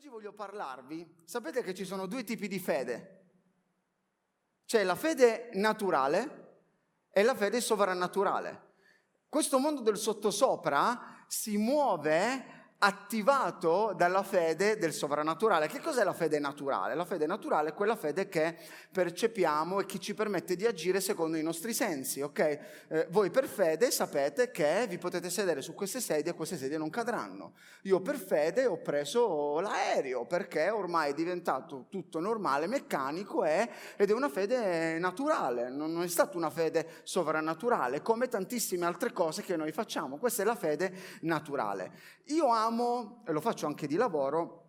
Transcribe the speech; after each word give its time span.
Oggi 0.00 0.08
voglio 0.08 0.32
parlarvi, 0.32 1.06
sapete 1.26 1.62
che 1.62 1.74
ci 1.74 1.84
sono 1.84 2.06
due 2.06 2.24
tipi 2.24 2.48
di 2.48 2.58
fede. 2.58 3.24
C'è 4.64 4.82
la 4.82 4.94
fede 4.94 5.50
naturale 5.52 6.62
e 7.10 7.22
la 7.22 7.34
fede 7.34 7.60
sovrannaturale. 7.60 8.68
Questo 9.28 9.58
mondo 9.58 9.82
del 9.82 9.98
sottosopra 9.98 11.26
si 11.26 11.58
muove 11.58 12.59
attivato 12.82 13.92
dalla 13.94 14.22
fede 14.22 14.78
del 14.78 14.94
sovrannaturale. 14.94 15.68
Che 15.68 15.80
cos'è 15.80 16.02
la 16.02 16.14
fede 16.14 16.38
naturale? 16.38 16.94
La 16.94 17.04
fede 17.04 17.26
naturale 17.26 17.70
è 17.70 17.74
quella 17.74 17.94
fede 17.94 18.28
che 18.28 18.56
percepiamo 18.90 19.80
e 19.80 19.86
che 19.86 19.98
ci 19.98 20.14
permette 20.14 20.56
di 20.56 20.64
agire 20.64 21.00
secondo 21.00 21.36
i 21.36 21.42
nostri 21.42 21.74
sensi, 21.74 22.22
ok? 22.22 22.38
Eh, 22.88 23.06
voi 23.10 23.30
per 23.30 23.46
fede 23.46 23.90
sapete 23.90 24.50
che 24.50 24.86
vi 24.88 24.96
potete 24.96 25.28
sedere 25.28 25.60
su 25.60 25.74
queste 25.74 26.00
sedie 26.00 26.32
e 26.32 26.34
queste 26.34 26.56
sedie 26.56 26.78
non 26.78 26.88
cadranno. 26.88 27.52
Io 27.82 28.00
per 28.00 28.16
fede 28.16 28.64
ho 28.64 28.78
preso 28.78 29.60
l'aereo 29.60 30.24
perché 30.24 30.70
ormai 30.70 31.10
è 31.10 31.14
diventato 31.14 31.86
tutto 31.90 32.18
normale, 32.18 32.66
meccanico 32.66 33.44
è, 33.44 33.68
ed 33.96 34.08
è 34.08 34.14
una 34.14 34.30
fede 34.30 34.98
naturale, 34.98 35.68
non 35.68 36.02
è 36.02 36.08
stata 36.08 36.38
una 36.38 36.50
fede 36.50 37.00
sovrannaturale, 37.02 38.00
come 38.00 38.28
tantissime 38.28 38.86
altre 38.86 39.12
cose 39.12 39.42
che 39.42 39.56
noi 39.56 39.70
facciamo. 39.70 40.16
Questa 40.16 40.40
è 40.40 40.46
la 40.46 40.56
fede 40.56 40.92
naturale. 41.20 42.18
Io 42.30 42.46
amo, 42.46 42.68
e 43.26 43.32
lo 43.32 43.40
faccio 43.40 43.66
anche 43.66 43.86
di 43.86 43.96
lavoro, 43.96 44.60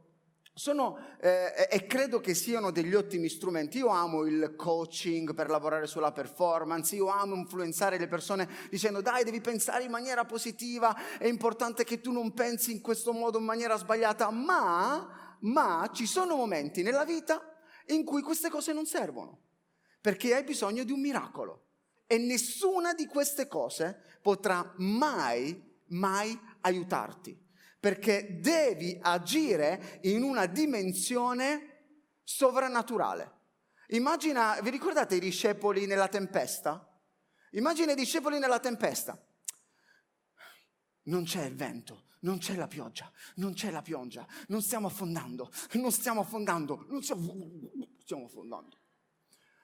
sono, 0.53 0.97
eh, 1.21 1.67
e 1.69 1.85
credo 1.87 2.19
che 2.19 2.33
siano 2.33 2.71
degli 2.71 2.93
ottimi 2.93 3.29
strumenti. 3.29 3.77
Io 3.77 3.87
amo 3.87 4.25
il 4.25 4.53
coaching 4.55 5.33
per 5.33 5.49
lavorare 5.49 5.87
sulla 5.87 6.11
performance, 6.11 6.95
io 6.95 7.07
amo 7.07 7.35
influenzare 7.35 7.97
le 7.97 8.07
persone 8.07 8.47
dicendo 8.69 9.01
dai 9.01 9.23
devi 9.23 9.39
pensare 9.39 9.83
in 9.83 9.91
maniera 9.91 10.25
positiva, 10.25 11.17
è 11.17 11.27
importante 11.27 11.83
che 11.83 12.01
tu 12.01 12.11
non 12.11 12.33
pensi 12.33 12.71
in 12.71 12.81
questo 12.81 13.13
modo 13.13 13.37
in 13.37 13.45
maniera 13.45 13.77
sbagliata, 13.77 14.29
ma, 14.29 15.37
ma 15.39 15.89
ci 15.93 16.05
sono 16.05 16.35
momenti 16.35 16.83
nella 16.83 17.05
vita 17.05 17.41
in 17.87 18.03
cui 18.03 18.21
queste 18.21 18.49
cose 18.49 18.73
non 18.73 18.85
servono, 18.85 19.39
perché 20.01 20.35
hai 20.35 20.43
bisogno 20.43 20.83
di 20.83 20.91
un 20.91 20.99
miracolo 20.99 21.67
e 22.07 22.17
nessuna 22.17 22.93
di 22.93 23.05
queste 23.05 23.47
cose 23.47 24.19
potrà 24.21 24.73
mai, 24.77 25.79
mai 25.87 26.37
aiutarti 26.61 27.40
perché 27.81 28.39
devi 28.39 28.95
agire 29.01 29.99
in 30.03 30.21
una 30.21 30.45
dimensione 30.45 32.19
sovrannaturale. 32.23 33.39
Immagina, 33.87 34.61
vi 34.61 34.69
ricordate 34.69 35.15
i 35.15 35.19
discepoli 35.19 35.87
nella 35.87 36.07
tempesta? 36.07 36.87
Immagina 37.53 37.93
i 37.93 37.95
discepoli 37.95 38.37
nella 38.37 38.59
tempesta. 38.59 39.19
Non 41.05 41.23
c'è 41.23 41.45
il 41.45 41.55
vento, 41.55 42.03
non 42.19 42.37
c'è 42.37 42.55
la 42.55 42.67
pioggia, 42.67 43.11
non 43.37 43.53
c'è 43.53 43.71
la 43.71 43.81
pioggia, 43.81 44.27
non 44.49 44.61
stiamo 44.61 44.85
affondando, 44.85 45.51
non 45.73 45.91
stiamo 45.91 46.21
affondando, 46.21 46.85
non 46.87 47.01
stiamo, 47.01 47.33
stiamo 47.97 48.25
affondando. 48.25 48.80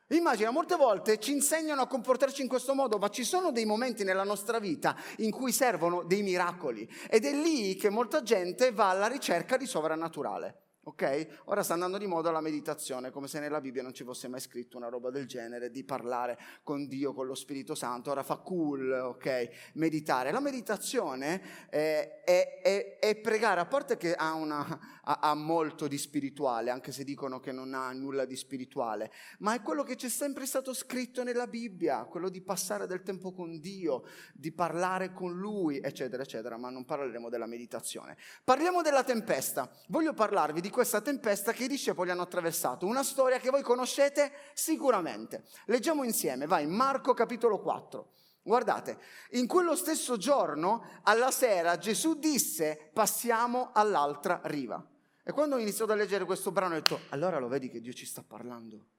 Immagina, 0.10 0.52
molte 0.52 0.78
volte 0.78 1.20
ci 1.20 1.34
insegnano 1.34 1.82
a 1.82 1.88
comportarci 1.88 2.42
in 2.42 2.48
questo 2.48 2.74
modo, 2.74 2.98
ma 2.98 3.10
ci 3.10 3.26
sono 3.26 3.52
dei 3.52 3.66
momenti 3.66 4.06
nella 4.06 4.24
nostra 4.24 4.58
vita 4.58 4.96
in 5.18 5.32
cui 5.32 5.52
servono 5.52 6.04
dei 6.04 6.22
miracoli 6.22 6.90
ed 7.10 7.26
è 7.26 7.34
lì 7.34 7.76
che 7.76 7.90
molta 7.90 8.22
gente 8.22 8.72
va 8.72 8.90
alla 8.90 9.08
ricerca 9.08 9.58
di 9.58 9.66
sovrannaturale. 9.66 10.67
Ok? 10.88 11.42
Ora 11.46 11.64
sta 11.64 11.74
andando 11.74 11.98
di 11.98 12.08
moda 12.08 12.32
la 12.32 12.40
meditazione, 12.40 13.12
come 13.12 13.28
se 13.28 13.42
nella 13.42 13.60
Bibbia 13.60 13.84
non 13.84 13.94
ci 13.94 14.06
fosse 14.06 14.30
mai 14.30 14.40
scritto 14.40 14.78
una 14.78 14.88
roba 14.88 15.10
del 15.10 15.28
genere, 15.28 15.70
di 15.70 15.84
parlare 15.84 16.40
con 16.64 16.88
Dio, 16.88 17.14
con 17.14 17.28
lo 17.28 17.36
Spirito 17.36 17.76
Santo. 17.76 18.12
Ora 18.12 18.24
fa 18.24 18.38
cool, 18.38 18.90
ok? 18.92 19.50
Meditare. 19.74 20.32
La 20.32 20.40
meditazione 20.40 21.68
è, 21.70 22.22
è, 22.24 22.62
è, 22.62 23.00
è 23.00 23.16
pregare, 23.18 23.60
a 23.60 23.66
parte 23.66 23.98
che 23.98 24.16
ha, 24.16 24.34
una, 24.34 25.02
ha, 25.04 25.20
ha, 25.20 25.34
molto 25.34 25.90
di 25.90 25.98
spirituale, 25.98 26.70
anche 26.70 26.94
se 26.94 27.04
dicono 27.04 27.42
che 27.42 27.52
non 27.52 27.74
ha 27.74 27.92
nulla 27.92 28.24
di 28.24 28.38
spirituale, 28.38 29.12
ma 29.40 29.56
è 29.56 29.62
quello 29.62 29.84
che 29.84 29.98
c'è 29.98 30.08
sempre 30.08 30.46
stato 30.46 30.74
scritto 30.74 31.22
nella 31.22 31.48
Bibbia, 31.48 32.06
quello 32.06 32.30
di 32.30 32.40
passare 32.40 32.88
del 32.88 33.04
tempo 33.04 33.34
con 33.34 33.60
Dio, 33.60 34.04
di 34.34 34.54
parlare 34.54 35.12
con 35.12 35.38
Lui, 35.38 35.82
eccetera, 35.82 36.24
eccetera, 36.24 36.56
ma 36.56 36.70
non 36.70 36.86
parleremo 36.86 37.28
della 37.28 37.46
meditazione. 37.46 38.16
Parliamo 38.46 38.82
della 38.82 39.04
tempesta. 39.04 39.70
Voglio 39.90 40.14
parlarvi 40.14 40.62
di 40.62 40.76
questa 40.78 41.02
tempesta 41.02 41.54
che 41.54 41.64
i 41.64 41.68
discepoli 41.68 42.12
hanno 42.12 42.22
attraversato. 42.22 42.86
Una 42.86 43.02
storia 43.02 43.40
che 43.40 43.50
voi 43.50 43.64
conoscete 43.64 44.32
sicuramente. 44.54 45.44
Leggiamo 45.66 46.04
insieme, 46.04 46.46
vai, 46.46 46.68
Marco 46.68 47.16
capitolo 47.16 47.60
4. 47.60 48.12
Guardate, 48.44 49.00
in 49.32 49.48
quello 49.48 49.76
stesso 49.76 50.18
giorno, 50.18 51.02
alla 51.02 51.32
sera, 51.32 51.80
Gesù 51.80 52.20
disse, 52.20 52.92
passiamo 52.94 53.72
all'altra 53.74 54.40
riva. 54.44 54.88
E 55.24 55.32
quando 55.32 55.56
ho 55.56 55.60
iniziato 55.60 55.94
a 55.94 55.96
leggere 55.96 56.26
questo 56.26 56.52
brano 56.52 56.76
ho 56.76 56.80
detto, 56.80 57.00
allora 57.10 57.40
lo 57.40 57.48
vedi 57.48 57.70
che 57.70 57.82
Dio 57.82 57.92
ci 57.92 58.06
sta 58.06 58.22
parlando. 58.22 58.90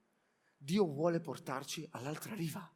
Dio 0.57 0.85
vuole 0.85 1.21
portarci 1.21 1.87
all'altra 1.93 2.35
riva. 2.35 2.69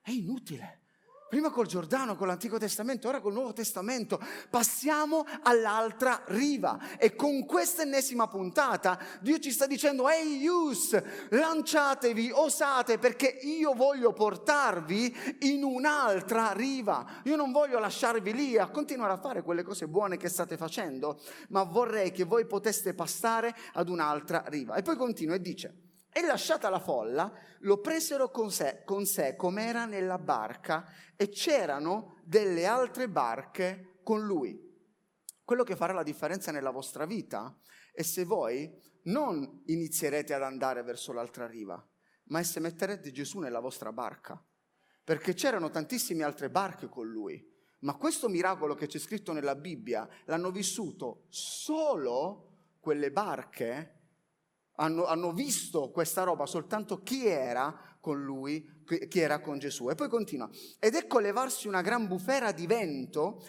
È 0.00 0.12
inutile. 0.12 0.82
Prima 1.28 1.50
col 1.50 1.66
Giordano, 1.66 2.16
con 2.16 2.26
l'Antico 2.26 2.56
Testamento, 2.56 3.06
ora 3.06 3.20
col 3.20 3.34
Nuovo 3.34 3.52
Testamento. 3.52 4.18
Passiamo 4.48 5.26
all'altra 5.42 6.22
riva. 6.28 6.96
E 6.96 7.14
con 7.14 7.44
questa 7.44 7.82
ennesima 7.82 8.28
puntata 8.28 8.98
Dio 9.20 9.38
ci 9.38 9.50
sta 9.50 9.66
dicendo, 9.66 10.08
ehi 10.08 10.38
Yus, 10.38 11.00
lanciatevi, 11.28 12.30
osate, 12.32 12.96
perché 12.96 13.26
io 13.42 13.74
voglio 13.74 14.14
portarvi 14.14 15.36
in 15.40 15.64
un'altra 15.64 16.52
riva. 16.52 17.20
Io 17.24 17.36
non 17.36 17.52
voglio 17.52 17.78
lasciarvi 17.78 18.32
lì 18.32 18.56
a 18.56 18.68
continuare 18.68 19.12
a 19.12 19.18
fare 19.18 19.42
quelle 19.42 19.62
cose 19.62 19.86
buone 19.86 20.16
che 20.16 20.30
state 20.30 20.56
facendo, 20.56 21.20
ma 21.48 21.62
vorrei 21.62 22.10
che 22.10 22.24
voi 22.24 22.46
poteste 22.46 22.94
passare 22.94 23.54
ad 23.74 23.90
un'altra 23.90 24.44
riva. 24.46 24.76
E 24.76 24.82
poi 24.82 24.96
continua 24.96 25.34
e 25.34 25.40
dice, 25.40 25.87
e 26.12 26.22
lasciata 26.22 26.68
la 26.68 26.80
folla, 26.80 27.32
lo 27.60 27.80
presero 27.80 28.30
con 28.30 28.50
sé, 28.50 28.82
con 28.84 29.06
sé 29.06 29.36
come 29.36 29.66
era 29.66 29.84
nella 29.84 30.18
barca 30.18 30.86
e 31.16 31.28
c'erano 31.28 32.18
delle 32.24 32.66
altre 32.66 33.08
barche 33.08 33.98
con 34.02 34.24
lui. 34.24 34.66
Quello 35.44 35.64
che 35.64 35.76
farà 35.76 35.92
la 35.92 36.02
differenza 36.02 36.50
nella 36.50 36.70
vostra 36.70 37.06
vita 37.06 37.58
è 37.92 38.02
se 38.02 38.24
voi 38.24 38.70
non 39.04 39.62
inizierete 39.66 40.34
ad 40.34 40.42
andare 40.42 40.82
verso 40.82 41.12
l'altra 41.12 41.46
riva, 41.46 41.82
ma 42.24 42.38
è 42.38 42.42
se 42.42 42.60
metterete 42.60 43.10
Gesù 43.10 43.38
nella 43.38 43.60
vostra 43.60 43.92
barca. 43.92 44.42
Perché 45.02 45.32
c'erano 45.32 45.70
tantissime 45.70 46.22
altre 46.22 46.50
barche 46.50 46.88
con 46.88 47.08
lui, 47.08 47.42
ma 47.80 47.96
questo 47.96 48.28
miracolo 48.28 48.74
che 48.74 48.86
c'è 48.86 48.98
scritto 48.98 49.32
nella 49.32 49.54
Bibbia 49.54 50.06
l'hanno 50.26 50.50
vissuto 50.50 51.26
solo 51.28 52.74
quelle 52.80 53.10
barche 53.10 53.97
hanno, 54.80 55.06
hanno, 55.06 55.32
visto 55.32 55.90
questa 55.90 56.22
roba 56.22 56.46
soltanto 56.46 57.02
chi 57.02 57.26
era 57.26 57.96
con 58.00 58.22
lui, 58.22 58.84
chi 59.08 59.20
era 59.20 59.40
con 59.40 59.58
Gesù. 59.58 59.90
E 59.90 59.94
poi 59.94 60.08
continua. 60.08 60.48
Ed 60.78 60.94
ecco 60.94 61.18
levarsi 61.18 61.68
una 61.68 61.82
gran 61.82 62.06
bufera 62.06 62.52
di 62.52 62.66
vento 62.66 63.42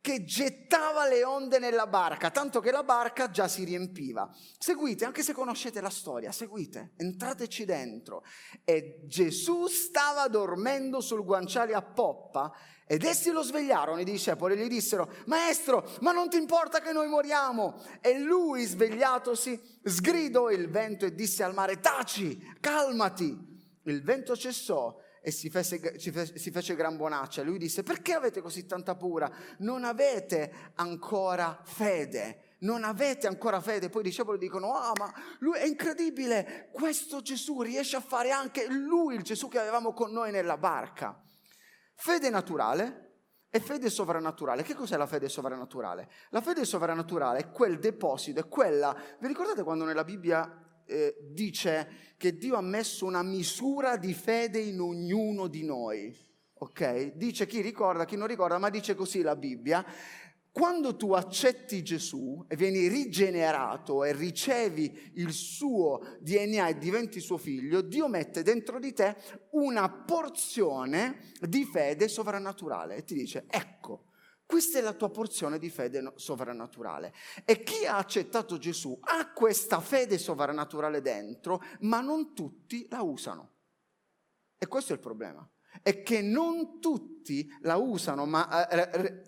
che 0.00 0.22
gettava 0.22 1.08
le 1.08 1.24
onde 1.24 1.58
nella 1.58 1.88
barca, 1.88 2.30
tanto 2.30 2.60
che 2.60 2.70
la 2.70 2.84
barca 2.84 3.28
già 3.28 3.48
si 3.48 3.64
riempiva. 3.64 4.30
Seguite, 4.56 5.04
anche 5.04 5.24
se 5.24 5.32
conoscete 5.32 5.80
la 5.80 5.90
storia, 5.90 6.30
seguite, 6.30 6.92
entrateci 6.96 7.64
dentro. 7.64 8.22
E 8.62 9.00
Gesù 9.06 9.66
stava 9.66 10.28
dormendo 10.28 11.00
sul 11.00 11.24
guanciale 11.24 11.74
a 11.74 11.82
poppa 11.82 12.52
ed 12.88 13.02
essi 13.02 13.32
lo 13.32 13.42
svegliarono, 13.42 14.00
i 14.00 14.04
discepoli, 14.04 14.54
e 14.54 14.64
gli 14.64 14.68
dissero, 14.68 15.10
Maestro, 15.26 15.90
ma 16.02 16.12
non 16.12 16.28
ti 16.28 16.36
importa 16.36 16.80
che 16.80 16.92
noi 16.92 17.08
moriamo? 17.08 17.82
E 18.00 18.16
lui, 18.20 18.64
svegliatosi, 18.64 19.80
sgridò 19.82 20.50
il 20.50 20.70
vento 20.70 21.04
e 21.04 21.12
disse 21.12 21.42
al 21.42 21.52
mare, 21.52 21.80
Taci, 21.80 22.56
calmati. 22.60 23.54
Il 23.82 24.02
vento 24.02 24.36
cessò 24.36 24.96
e 25.20 25.32
si 25.32 25.50
fece, 25.50 25.98
si 25.98 26.50
fece 26.52 26.76
gran 26.76 26.96
bonaccia. 26.96 27.42
Lui 27.42 27.58
disse, 27.58 27.82
perché 27.82 28.12
avete 28.12 28.40
così 28.40 28.66
tanta 28.66 28.94
paura? 28.94 29.28
Non 29.58 29.82
avete 29.82 30.72
ancora 30.76 31.60
fede. 31.64 32.54
Non 32.60 32.84
avete 32.84 33.26
ancora 33.26 33.60
fede. 33.60 33.88
Poi 33.88 34.02
i 34.02 34.04
discepoli 34.04 34.38
dicono, 34.38 34.76
ah, 34.76 34.92
ma 34.96 35.12
lui 35.40 35.58
è 35.58 35.66
incredibile. 35.66 36.68
Questo 36.70 37.20
Gesù 37.20 37.62
riesce 37.62 37.96
a 37.96 38.00
fare 38.00 38.30
anche 38.30 38.68
lui, 38.68 39.16
il 39.16 39.22
Gesù 39.22 39.48
che 39.48 39.58
avevamo 39.58 39.92
con 39.92 40.12
noi 40.12 40.30
nella 40.30 40.56
barca. 40.56 41.20
Fede 41.96 42.30
naturale 42.30 43.06
e 43.50 43.58
fede 43.58 43.88
sovrannaturale. 43.88 44.62
Che 44.62 44.74
cos'è 44.74 44.96
la 44.96 45.06
fede 45.06 45.28
sovrannaturale? 45.28 46.10
La 46.30 46.42
fede 46.42 46.64
sovrannaturale 46.64 47.38
è 47.38 47.50
quel 47.50 47.78
deposito, 47.78 48.40
è 48.40 48.48
quella... 48.48 48.94
Vi 49.18 49.26
ricordate 49.26 49.62
quando 49.62 49.84
nella 49.84 50.04
Bibbia 50.04 50.82
eh, 50.84 51.16
dice 51.32 52.14
che 52.16 52.36
Dio 52.36 52.56
ha 52.56 52.60
messo 52.60 53.06
una 53.06 53.22
misura 53.22 53.96
di 53.96 54.12
fede 54.12 54.58
in 54.58 54.80
ognuno 54.80 55.48
di 55.48 55.64
noi? 55.64 56.14
Ok? 56.58 57.14
Dice 57.14 57.46
chi 57.46 57.60
ricorda, 57.60 58.04
chi 58.04 58.16
non 58.16 58.26
ricorda, 58.26 58.58
ma 58.58 58.70
dice 58.70 58.94
così 58.94 59.22
la 59.22 59.34
Bibbia. 59.34 59.84
Quando 60.56 60.96
tu 60.96 61.12
accetti 61.12 61.82
Gesù 61.82 62.42
e 62.48 62.56
vieni 62.56 62.88
rigenerato 62.88 64.04
e 64.04 64.14
ricevi 64.14 65.12
il 65.16 65.32
suo 65.32 66.16
DNA 66.18 66.68
e 66.68 66.78
diventi 66.78 67.20
suo 67.20 67.36
figlio, 67.36 67.82
Dio 67.82 68.08
mette 68.08 68.42
dentro 68.42 68.78
di 68.78 68.94
te 68.94 69.18
una 69.50 69.90
porzione 69.90 71.30
di 71.40 71.66
fede 71.66 72.08
sovrannaturale 72.08 72.96
e 72.96 73.04
ti 73.04 73.12
dice, 73.12 73.44
ecco, 73.50 74.04
Questa 74.46 74.78
è 74.78 74.80
la 74.80 74.92
tua 74.92 75.10
porzione 75.10 75.58
di 75.58 75.68
fede 75.70 76.12
sovrannaturale. 76.14 77.12
E 77.44 77.64
chi 77.64 77.84
ha 77.84 77.96
accettato 77.96 78.58
Gesù 78.58 78.96
ha 79.00 79.32
questa 79.32 79.80
fede 79.80 80.18
sovrannaturale 80.18 81.00
dentro, 81.00 81.60
ma 81.80 82.00
non 82.00 82.32
tutti 82.32 82.86
la 82.88 83.02
usano. 83.02 83.54
E 84.56 84.68
questo 84.68 84.92
è 84.92 84.94
il 84.94 85.02
problema. 85.02 85.44
È 85.82 86.02
che 86.02 86.22
non 86.22 86.78
tutti 86.78 87.52
la 87.62 87.74
usano, 87.74 88.24
ma 88.24 88.68
eh, 88.68 89.24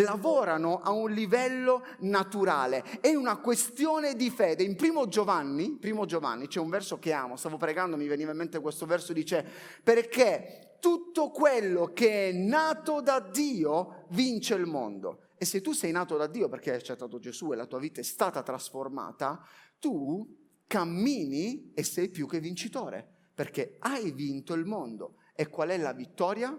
lavorano 0.00 0.80
a 0.80 0.90
un 0.90 1.10
livello 1.10 1.84
naturale. 2.00 2.82
È 3.00 3.14
una 3.14 3.38
questione 3.38 4.14
di 4.14 4.30
fede. 4.30 4.62
In 4.62 4.76
primo 4.76 5.06
Giovanni, 5.08 5.76
primo 5.78 6.04
Giovanni, 6.06 6.48
c'è 6.48 6.60
un 6.60 6.70
verso 6.70 6.98
che 6.98 7.12
amo, 7.12 7.36
stavo 7.36 7.56
pregando, 7.56 7.96
mi 7.96 8.06
veniva 8.06 8.30
in 8.30 8.38
mente 8.38 8.60
questo 8.60 8.86
verso, 8.86 9.12
dice, 9.12 9.44
perché 9.82 10.76
tutto 10.80 11.30
quello 11.30 11.92
che 11.92 12.28
è 12.28 12.32
nato 12.32 13.00
da 13.00 13.20
Dio 13.20 14.06
vince 14.10 14.54
il 14.54 14.66
mondo. 14.66 15.22
E 15.38 15.44
se 15.44 15.60
tu 15.60 15.72
sei 15.72 15.92
nato 15.92 16.16
da 16.16 16.26
Dio 16.26 16.48
perché 16.48 16.70
hai 16.70 16.76
accettato 16.76 17.18
Gesù 17.18 17.52
e 17.52 17.56
la 17.56 17.66
tua 17.66 17.78
vita 17.78 18.00
è 18.00 18.04
stata 18.04 18.42
trasformata, 18.42 19.44
tu 19.78 20.26
cammini 20.66 21.72
e 21.74 21.82
sei 21.82 22.08
più 22.08 22.26
che 22.26 22.40
vincitore, 22.40 23.28
perché 23.34 23.76
hai 23.80 24.12
vinto 24.12 24.54
il 24.54 24.64
mondo. 24.64 25.16
E 25.34 25.48
qual 25.48 25.68
è 25.68 25.76
la 25.76 25.92
vittoria? 25.92 26.58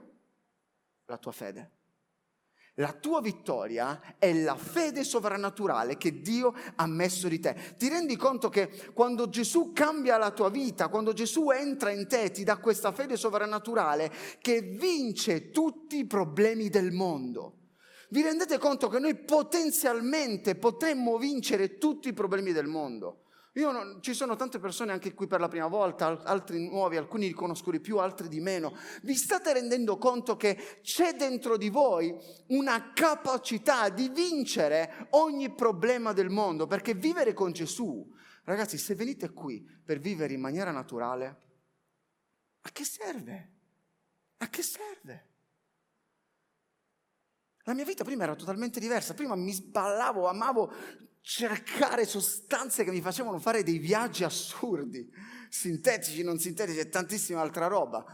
La 1.05 1.17
tua 1.17 1.31
fede. 1.31 1.76
La 2.79 2.93
tua 2.93 3.21
vittoria 3.21 4.17
è 4.19 4.31
la 4.33 4.55
fede 4.55 5.03
sovrannaturale 5.03 5.97
che 5.97 6.21
Dio 6.21 6.53
ha 6.75 6.85
messo 6.85 7.27
di 7.27 7.39
te. 7.39 7.55
Ti 7.75 7.89
rendi 7.89 8.15
conto 8.15 8.49
che 8.49 8.69
quando 8.93 9.29
Gesù 9.29 9.71
cambia 9.73 10.17
la 10.17 10.29
tua 10.29 10.49
vita, 10.49 10.87
quando 10.87 11.11
Gesù 11.11 11.49
entra 11.49 11.89
in 11.89 12.07
te, 12.07 12.29
ti 12.29 12.43
dà 12.43 12.57
questa 12.57 12.91
fede 12.91 13.17
sovrannaturale 13.17 14.11
che 14.39 14.61
vince 14.61 15.49
tutti 15.49 15.97
i 15.97 16.05
problemi 16.05 16.69
del 16.69 16.91
mondo. 16.91 17.53
Vi 18.09 18.21
rendete 18.21 18.59
conto 18.59 18.89
che 18.89 18.99
noi 18.99 19.15
potenzialmente 19.15 20.53
potremmo 20.53 21.17
vincere 21.17 21.79
tutti 21.79 22.09
i 22.09 22.13
problemi 22.13 22.51
del 22.51 22.67
mondo? 22.67 23.23
Non, 23.57 23.97
ci 24.01 24.13
sono 24.13 24.35
tante 24.35 24.59
persone 24.59 24.91
anche 24.91 25.15
qui 25.15 25.25
per 25.25 25.39
la 25.39 25.47
prima 25.47 25.65
volta, 25.65 26.21
altri 26.23 26.67
nuovi, 26.67 26.95
alcuni 26.95 27.25
li 27.25 27.33
conosco 27.33 27.71
di 27.71 27.79
più, 27.79 27.97
altri 27.97 28.27
di 28.27 28.39
meno. 28.39 28.77
Vi 29.01 29.15
state 29.15 29.51
rendendo 29.51 29.97
conto 29.97 30.37
che 30.37 30.79
c'è 30.83 31.15
dentro 31.15 31.57
di 31.57 31.69
voi 31.69 32.15
una 32.49 32.93
capacità 32.93 33.89
di 33.89 34.09
vincere 34.09 35.07
ogni 35.11 35.53
problema 35.55 36.13
del 36.13 36.29
mondo, 36.29 36.67
perché 36.67 36.93
vivere 36.93 37.33
con 37.33 37.51
Gesù, 37.51 38.07
ragazzi, 38.43 38.77
se 38.77 38.93
venite 38.93 39.31
qui 39.33 39.67
per 39.83 39.99
vivere 39.99 40.33
in 40.33 40.39
maniera 40.39 40.69
naturale, 40.69 41.41
a 42.61 42.69
che 42.71 42.83
serve? 42.83 43.53
A 44.37 44.49
che 44.49 44.61
serve? 44.61 45.25
La 47.63 47.73
mia 47.73 47.85
vita 47.85 48.03
prima 48.03 48.23
era 48.23 48.35
totalmente 48.35 48.79
diversa, 48.79 49.15
prima 49.15 49.35
mi 49.35 49.51
sballavo, 49.51 50.27
amavo 50.27 50.71
cercare 51.27 52.05
sostanze 52.05 52.85
che 52.85 52.91
mi 52.91 53.01
facevano 53.01 53.37
fare 53.37 53.61
dei 53.61 53.79
viaggi 53.79 54.23
assurdi, 54.23 55.11
sintetici, 55.49 56.23
non 56.23 56.39
sintetici 56.39 56.79
e 56.79 56.87
tantissima 56.87 57.41
altra 57.41 57.67
roba. 57.67 58.05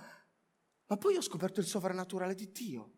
Ma 0.87 0.97
poi 0.97 1.15
ho 1.15 1.21
scoperto 1.21 1.59
il 1.59 1.67
sovrannaturale 1.67 2.33
di 2.33 2.51
Dio. 2.51 2.91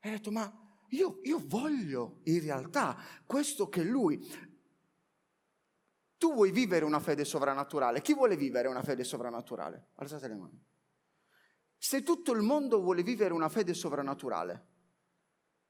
E 0.00 0.08
ho 0.08 0.12
detto, 0.12 0.30
ma 0.30 0.50
io, 0.88 1.20
io 1.24 1.42
voglio 1.44 2.20
in 2.24 2.40
realtà 2.40 2.96
questo 3.26 3.68
che 3.68 3.82
Lui... 3.82 4.52
Tu 6.16 6.32
vuoi 6.32 6.50
vivere 6.50 6.86
una 6.86 7.00
fede 7.00 7.26
sovrannaturale? 7.26 8.00
Chi 8.00 8.14
vuole 8.14 8.36
vivere 8.36 8.66
una 8.66 8.82
fede 8.82 9.04
sovrannaturale? 9.04 9.90
Alzate 9.96 10.26
le 10.26 10.34
mani. 10.36 10.64
Se 11.76 12.02
tutto 12.02 12.32
il 12.32 12.40
mondo 12.40 12.80
vuole 12.80 13.02
vivere 13.02 13.34
una 13.34 13.50
fede 13.50 13.74
sovrannaturale, 13.74 14.66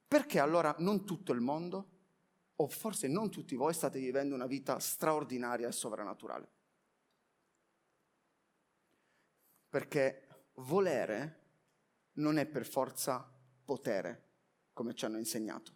perché 0.07 0.39
allora 0.39 0.73
non 0.79 1.05
tutto 1.05 1.33
il 1.33 1.41
mondo? 1.41 1.94
O 2.57 2.69
forse 2.69 3.09
non 3.09 3.31
tutti 3.31 3.55
voi 3.57 3.75
state 3.75 3.99
vivendo 3.99 4.35
una 4.35 4.47
vita 4.47 4.79
straordinaria 4.79 5.69
e 5.69 5.73
sovrannaturale. 5.73 6.49
Perché 9.69 10.29
volere 10.55 11.41
non 12.15 12.39
è 12.39 12.47
per 12.47 12.65
forza 12.65 13.29
potere, 13.65 14.29
come 14.73 14.95
ci 14.95 15.05
hanno 15.05 15.19
insegnato. 15.19 15.73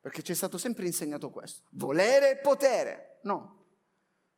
Perché 0.00 0.22
ci 0.22 0.32
è 0.32 0.34
stato 0.34 0.58
sempre 0.58 0.86
insegnato 0.86 1.30
questo. 1.30 1.68
Volere 1.72 2.32
e 2.32 2.36
potere. 2.38 3.20
No. 3.22 3.66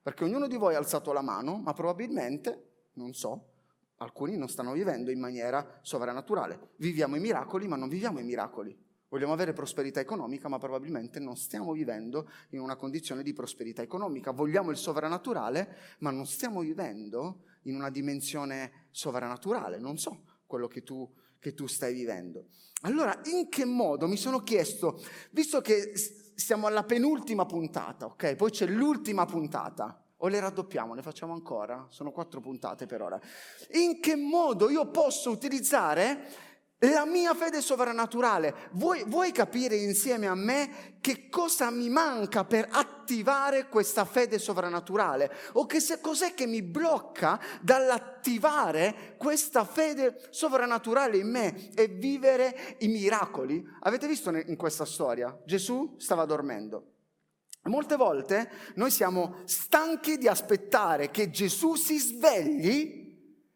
Perché 0.02 0.24
ognuno 0.24 0.46
di 0.46 0.56
voi 0.56 0.74
ha 0.74 0.78
alzato 0.78 1.12
la 1.12 1.22
mano, 1.22 1.56
ma 1.56 1.72
probabilmente, 1.72 2.88
non 2.94 3.14
so, 3.14 3.52
alcuni 3.96 4.36
non 4.36 4.48
stanno 4.48 4.72
vivendo 4.72 5.10
in 5.10 5.18
maniera 5.18 5.78
sovrannaturale. 5.80 6.72
Viviamo 6.76 7.16
i 7.16 7.20
miracoli, 7.20 7.66
ma 7.66 7.76
non 7.76 7.88
viviamo 7.88 8.18
i 8.18 8.24
miracoli. 8.24 8.78
Vogliamo 9.14 9.32
avere 9.32 9.52
prosperità 9.52 10.00
economica, 10.00 10.48
ma 10.48 10.58
probabilmente 10.58 11.20
non 11.20 11.36
stiamo 11.36 11.70
vivendo 11.70 12.28
in 12.48 12.58
una 12.58 12.74
condizione 12.74 13.22
di 13.22 13.32
prosperità 13.32 13.80
economica. 13.80 14.32
Vogliamo 14.32 14.72
il 14.72 14.76
sovrannaturale, 14.76 15.76
ma 15.98 16.10
non 16.10 16.26
stiamo 16.26 16.62
vivendo 16.62 17.44
in 17.62 17.76
una 17.76 17.90
dimensione 17.90 18.88
sovrannaturale. 18.90 19.78
Non 19.78 19.98
so 19.98 20.24
quello 20.46 20.66
che 20.66 20.82
tu, 20.82 21.08
che 21.38 21.54
tu 21.54 21.68
stai 21.68 21.94
vivendo. 21.94 22.46
Allora, 22.80 23.16
in 23.26 23.48
che 23.48 23.64
modo 23.64 24.08
mi 24.08 24.16
sono 24.16 24.42
chiesto, 24.42 25.00
visto 25.30 25.60
che 25.60 25.92
siamo 26.34 26.66
alla 26.66 26.82
penultima 26.82 27.46
puntata, 27.46 28.06
ok? 28.06 28.34
Poi 28.34 28.50
c'è 28.50 28.66
l'ultima 28.66 29.26
puntata. 29.26 29.96
O 30.18 30.28
le 30.28 30.40
raddoppiamo, 30.40 30.94
ne 30.94 31.02
facciamo 31.02 31.34
ancora? 31.34 31.86
Sono 31.90 32.10
quattro 32.10 32.40
puntate 32.40 32.86
per 32.86 33.02
ora. 33.02 33.20
In 33.74 34.00
che 34.00 34.16
modo 34.16 34.70
io 34.70 34.90
posso 34.90 35.30
utilizzare 35.30 36.53
la 36.90 37.04
mia 37.04 37.34
fede 37.34 37.60
sovrannaturale. 37.60 38.68
Vuoi, 38.72 39.04
vuoi, 39.06 39.32
capire 39.32 39.76
insieme 39.76 40.26
a 40.26 40.34
me 40.34 40.96
che 41.00 41.28
cosa 41.28 41.70
mi 41.70 41.88
manca 41.88 42.44
per 42.44 42.68
attivare 42.70 43.68
questa 43.68 44.04
fede 44.04 44.38
sovrannaturale? 44.38 45.30
O 45.52 45.66
che 45.66 45.80
se, 45.80 46.00
cos'è 46.00 46.34
che 46.34 46.46
mi 46.46 46.62
blocca 46.62 47.40
dall'attivare 47.60 49.14
questa 49.16 49.64
fede 49.64 50.26
sovrannaturale 50.30 51.16
in 51.16 51.30
me 51.30 51.70
e 51.74 51.86
vivere 51.86 52.76
i 52.78 52.88
miracoli? 52.88 53.64
Avete 53.80 54.06
visto 54.06 54.30
in 54.30 54.56
questa 54.56 54.84
storia? 54.84 55.36
Gesù 55.44 55.94
stava 55.98 56.24
dormendo. 56.24 56.92
Molte 57.64 57.96
volte 57.96 58.50
noi 58.74 58.90
siamo 58.90 59.36
stanchi 59.44 60.18
di 60.18 60.28
aspettare 60.28 61.10
che 61.10 61.30
Gesù 61.30 61.76
si 61.76 61.98
svegli 61.98 63.02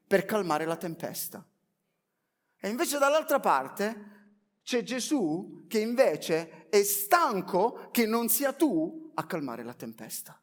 per 0.07 0.25
calmare 0.25 0.65
la 0.65 0.77
tempesta. 0.77 1.45
E 2.60 2.69
invece 2.69 2.99
dall'altra 2.99 3.40
parte 3.40 4.16
c'è 4.62 4.82
Gesù 4.82 5.64
che 5.69 5.78
invece 5.78 6.69
è 6.69 6.82
stanco 6.82 7.88
che 7.90 8.05
non 8.05 8.28
sia 8.28 8.52
tu 8.52 9.10
a 9.14 9.25
calmare 9.26 9.62
la 9.62 9.75
tempesta. 9.75 10.40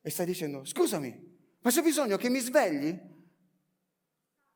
E 0.00 0.10
stai 0.10 0.26
dicendo, 0.26 0.64
scusami, 0.64 1.28
ma 1.60 1.70
c'è 1.70 1.82
bisogno 1.82 2.16
che 2.16 2.30
mi 2.30 2.40
svegli? 2.40 2.98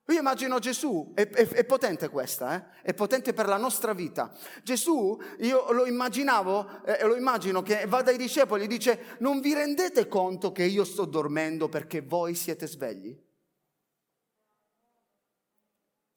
Io 0.08 0.18
immagino 0.18 0.58
Gesù, 0.58 1.12
è, 1.14 1.26
è, 1.28 1.48
è 1.48 1.64
potente 1.64 2.10
questa, 2.10 2.56
eh? 2.56 2.82
è 2.82 2.94
potente 2.94 3.32
per 3.32 3.46
la 3.46 3.56
nostra 3.56 3.94
vita. 3.94 4.36
Gesù, 4.62 5.18
io 5.38 5.72
lo 5.72 5.86
immaginavo, 5.86 6.84
eh, 6.84 7.06
lo 7.06 7.16
immagino 7.16 7.62
che 7.62 7.86
va 7.86 8.02
dai 8.02 8.18
discepoli 8.18 8.64
e 8.64 8.66
dice, 8.66 9.16
non 9.20 9.40
vi 9.40 9.54
rendete 9.54 10.06
conto 10.06 10.52
che 10.52 10.64
io 10.64 10.84
sto 10.84 11.06
dormendo 11.06 11.70
perché 11.70 12.02
voi 12.02 12.34
siete 12.34 12.66
svegli? 12.66 13.18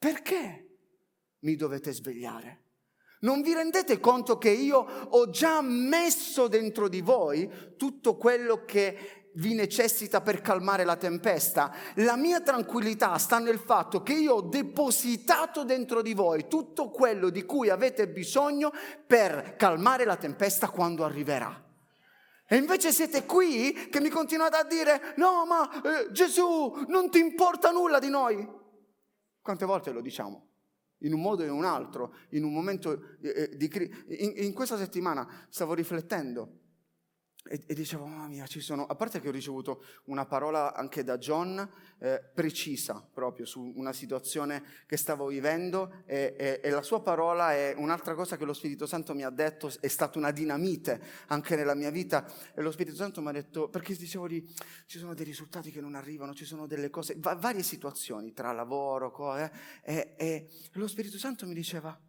Perché 0.08 0.68
mi 1.40 1.58
dovete 1.58 1.92
svegliare? 1.92 2.62
Non 3.22 3.42
vi 3.42 3.54
rendete 3.54 4.00
conto 4.00 4.38
che 4.38 4.52
io 4.52 4.78
ho 4.78 5.30
già 5.30 5.60
messo 5.60 6.48
dentro 6.48 6.88
di 6.88 7.02
voi 7.02 7.74
tutto 7.76 8.16
quello 8.16 8.64
che 8.64 9.32
vi 9.34 9.54
necessita 9.54 10.22
per 10.22 10.40
calmare 10.40 10.86
la 10.86 10.96
tempesta? 10.96 11.76
La 11.96 12.16
mia 12.16 12.40
tranquillità 12.40 13.18
sta 13.18 13.40
nel 13.40 13.60
fatto 13.60 14.02
che 14.02 14.14
io 14.14 14.36
ho 14.36 14.42
depositato 14.44 15.66
dentro 15.66 16.02
di 16.02 16.14
voi 16.14 16.48
tutto 16.48 16.90
quello 16.90 17.30
di 17.30 17.44
cui 17.44 17.68
avete 17.68 18.08
bisogno 18.08 18.72
per 19.06 19.58
calmare 19.58 20.06
la 20.06 20.16
tempesta 20.16 20.70
quando 20.70 21.04
arriverà. 21.04 21.66
E 22.48 22.56
invece 22.56 22.94
siete 22.94 23.26
qui 23.26 23.90
che 23.92 24.00
mi 24.00 24.08
continuate 24.08 24.56
a 24.56 24.64
dire, 24.64 25.14
no 25.18 25.46
ma 25.46 25.70
eh, 25.82 26.12
Gesù 26.14 26.86
non 26.88 27.10
ti 27.10 27.20
importa 27.20 27.72
nulla 27.72 28.00
di 28.00 28.08
noi. 28.08 28.57
Quante 29.48 29.64
volte 29.64 29.94
lo 29.94 30.02
diciamo? 30.02 30.46
In 31.04 31.14
un 31.14 31.22
modo 31.22 31.42
o 31.42 31.46
in 31.46 31.54
un 31.54 31.64
altro, 31.64 32.16
in 32.32 32.44
un 32.44 32.52
momento 32.52 33.16
eh, 33.22 33.30
eh, 33.30 33.56
di 33.56 33.70
crisi. 33.70 33.94
In, 34.26 34.34
in 34.44 34.52
questa 34.52 34.76
settimana 34.76 35.26
stavo 35.48 35.74
riflettendo 35.74 36.67
e, 37.50 37.64
e, 37.66 37.74
dicevo, 37.74 38.06
mamma 38.06 38.28
mia, 38.28 38.46
ci 38.48 38.62
sono, 38.62 38.86
a 38.86 38.96
parte 38.96 39.20
che 39.20 39.28
ho 39.28 39.32
ricevuto 39.32 39.84
una 40.06 40.26
parola 40.26 40.74
anche 40.74 41.04
da 41.04 41.18
John, 41.18 41.70
eh, 42.00 42.22
precisa 42.34 43.08
proprio 43.12 43.46
su 43.46 43.74
una 43.76 43.94
situazione 43.94 44.64
che 44.86 44.98
stavo 44.98 45.28
vivendo 45.28 46.04
e, 46.06 46.36
e, 46.38 46.62
e, 46.64 46.70
la 46.70 46.82
sua 46.82 47.02
parola 47.02 47.54
è 47.54 47.74
un'altra 47.76 48.14
cosa 48.14 48.38
che 48.38 48.46
lo 48.46 48.54
Spirito 48.54 48.86
Santo 48.86 49.14
mi 49.14 49.24
ha 49.24 49.30
detto, 49.30 49.72
è 49.80 49.88
stata 49.88 50.18
una 50.18 50.32
dinamite 50.32 51.02
anche 51.28 51.56
nella 51.56 51.76
mia 51.76 51.90
vita 51.90 52.32
e 52.54 52.62
lo 52.62 52.72
Spirito 52.72 52.96
Santo 52.96 53.22
mi 53.22 53.30
ha 53.30 53.32
detto, 53.32 53.70
perché 53.70 53.96
dicevo 53.96 54.28
di, 54.28 54.46
ci 54.86 55.00
sono 55.00 55.14
dei 55.14 55.26
risultati 55.26 55.72
che 55.72 55.82
non 55.82 55.96
arrivano, 55.96 56.34
ci 56.34 56.46
sono 56.46 56.68
delle 56.68 56.90
cose, 56.90 57.16
va, 57.18 57.36
varie 57.36 57.64
situazioni 57.64 58.34
tra 58.34 58.52
lavoro, 58.52 59.12
cose, 59.12 59.52
e 59.84 60.50
lo 60.74 60.88
Spirito 60.88 61.18
Santo 61.18 61.46
mi 61.46 61.54
diceva, 61.54 62.00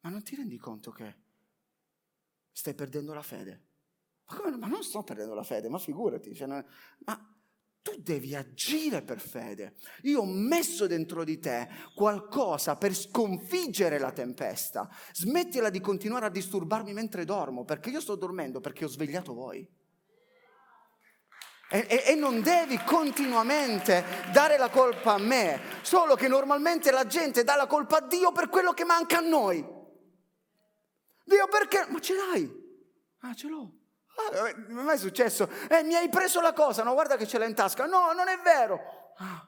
Ma 0.00 0.10
non 0.10 0.22
ti 0.22 0.34
rendi 0.34 0.58
conto 0.58 0.90
che 0.90 1.14
stai 2.52 2.74
perdendo 2.74 3.14
la 3.14 3.22
fede? 3.22 3.71
Ma, 4.26 4.36
come, 4.36 4.56
ma 4.56 4.66
non 4.66 4.82
sto 4.82 5.02
perdendo 5.02 5.34
la 5.34 5.42
fede, 5.42 5.68
ma 5.68 5.78
figurati. 5.78 6.34
Cioè 6.34 6.46
non, 6.46 6.64
ma 7.04 7.32
tu 7.82 7.96
devi 7.98 8.34
agire 8.36 9.02
per 9.02 9.20
fede. 9.20 9.74
Io 10.02 10.20
ho 10.20 10.24
messo 10.24 10.86
dentro 10.86 11.24
di 11.24 11.38
te 11.40 11.68
qualcosa 11.94 12.76
per 12.76 12.94
sconfiggere 12.94 13.98
la 13.98 14.12
tempesta. 14.12 14.88
Smettila 15.12 15.68
di 15.68 15.80
continuare 15.80 16.26
a 16.26 16.30
disturbarmi 16.30 16.92
mentre 16.92 17.24
dormo, 17.24 17.64
perché 17.64 17.90
io 17.90 18.00
sto 18.00 18.14
dormendo 18.14 18.60
perché 18.60 18.84
ho 18.84 18.88
svegliato 18.88 19.34
voi. 19.34 19.68
E, 21.68 21.86
e, 21.88 22.02
e, 22.12 22.14
non 22.14 22.42
devi 22.42 22.76
continuamente 22.84 24.04
dare 24.30 24.58
la 24.58 24.68
colpa 24.68 25.14
a 25.14 25.18
me, 25.18 25.58
solo 25.80 26.14
che 26.16 26.28
normalmente 26.28 26.90
la 26.90 27.06
gente 27.06 27.44
dà 27.44 27.56
la 27.56 27.66
colpa 27.66 27.96
a 27.96 28.06
Dio 28.06 28.30
per 28.30 28.50
quello 28.50 28.74
che 28.74 28.84
manca 28.84 29.18
a 29.18 29.22
noi. 29.22 29.66
Dio 31.24 31.48
perché? 31.48 31.86
Ma 31.88 31.98
ce 31.98 32.14
l'hai? 32.14 32.60
Ah, 33.20 33.34
ce 33.34 33.48
l'ho. 33.48 33.81
Ah, 34.14 34.48
eh, 34.48 34.54
non 34.68 34.88
è 34.90 34.96
successo? 34.96 35.48
Eh, 35.68 35.82
mi 35.82 35.94
hai 35.94 36.08
preso 36.08 36.40
la 36.40 36.52
cosa, 36.52 36.82
no, 36.82 36.92
guarda 36.92 37.16
che 37.16 37.26
ce 37.26 37.38
l'hai 37.38 37.48
in 37.48 37.54
tasca. 37.54 37.86
No, 37.86 38.12
non 38.12 38.28
è 38.28 38.38
vero. 38.42 38.80
Ah. 39.16 39.46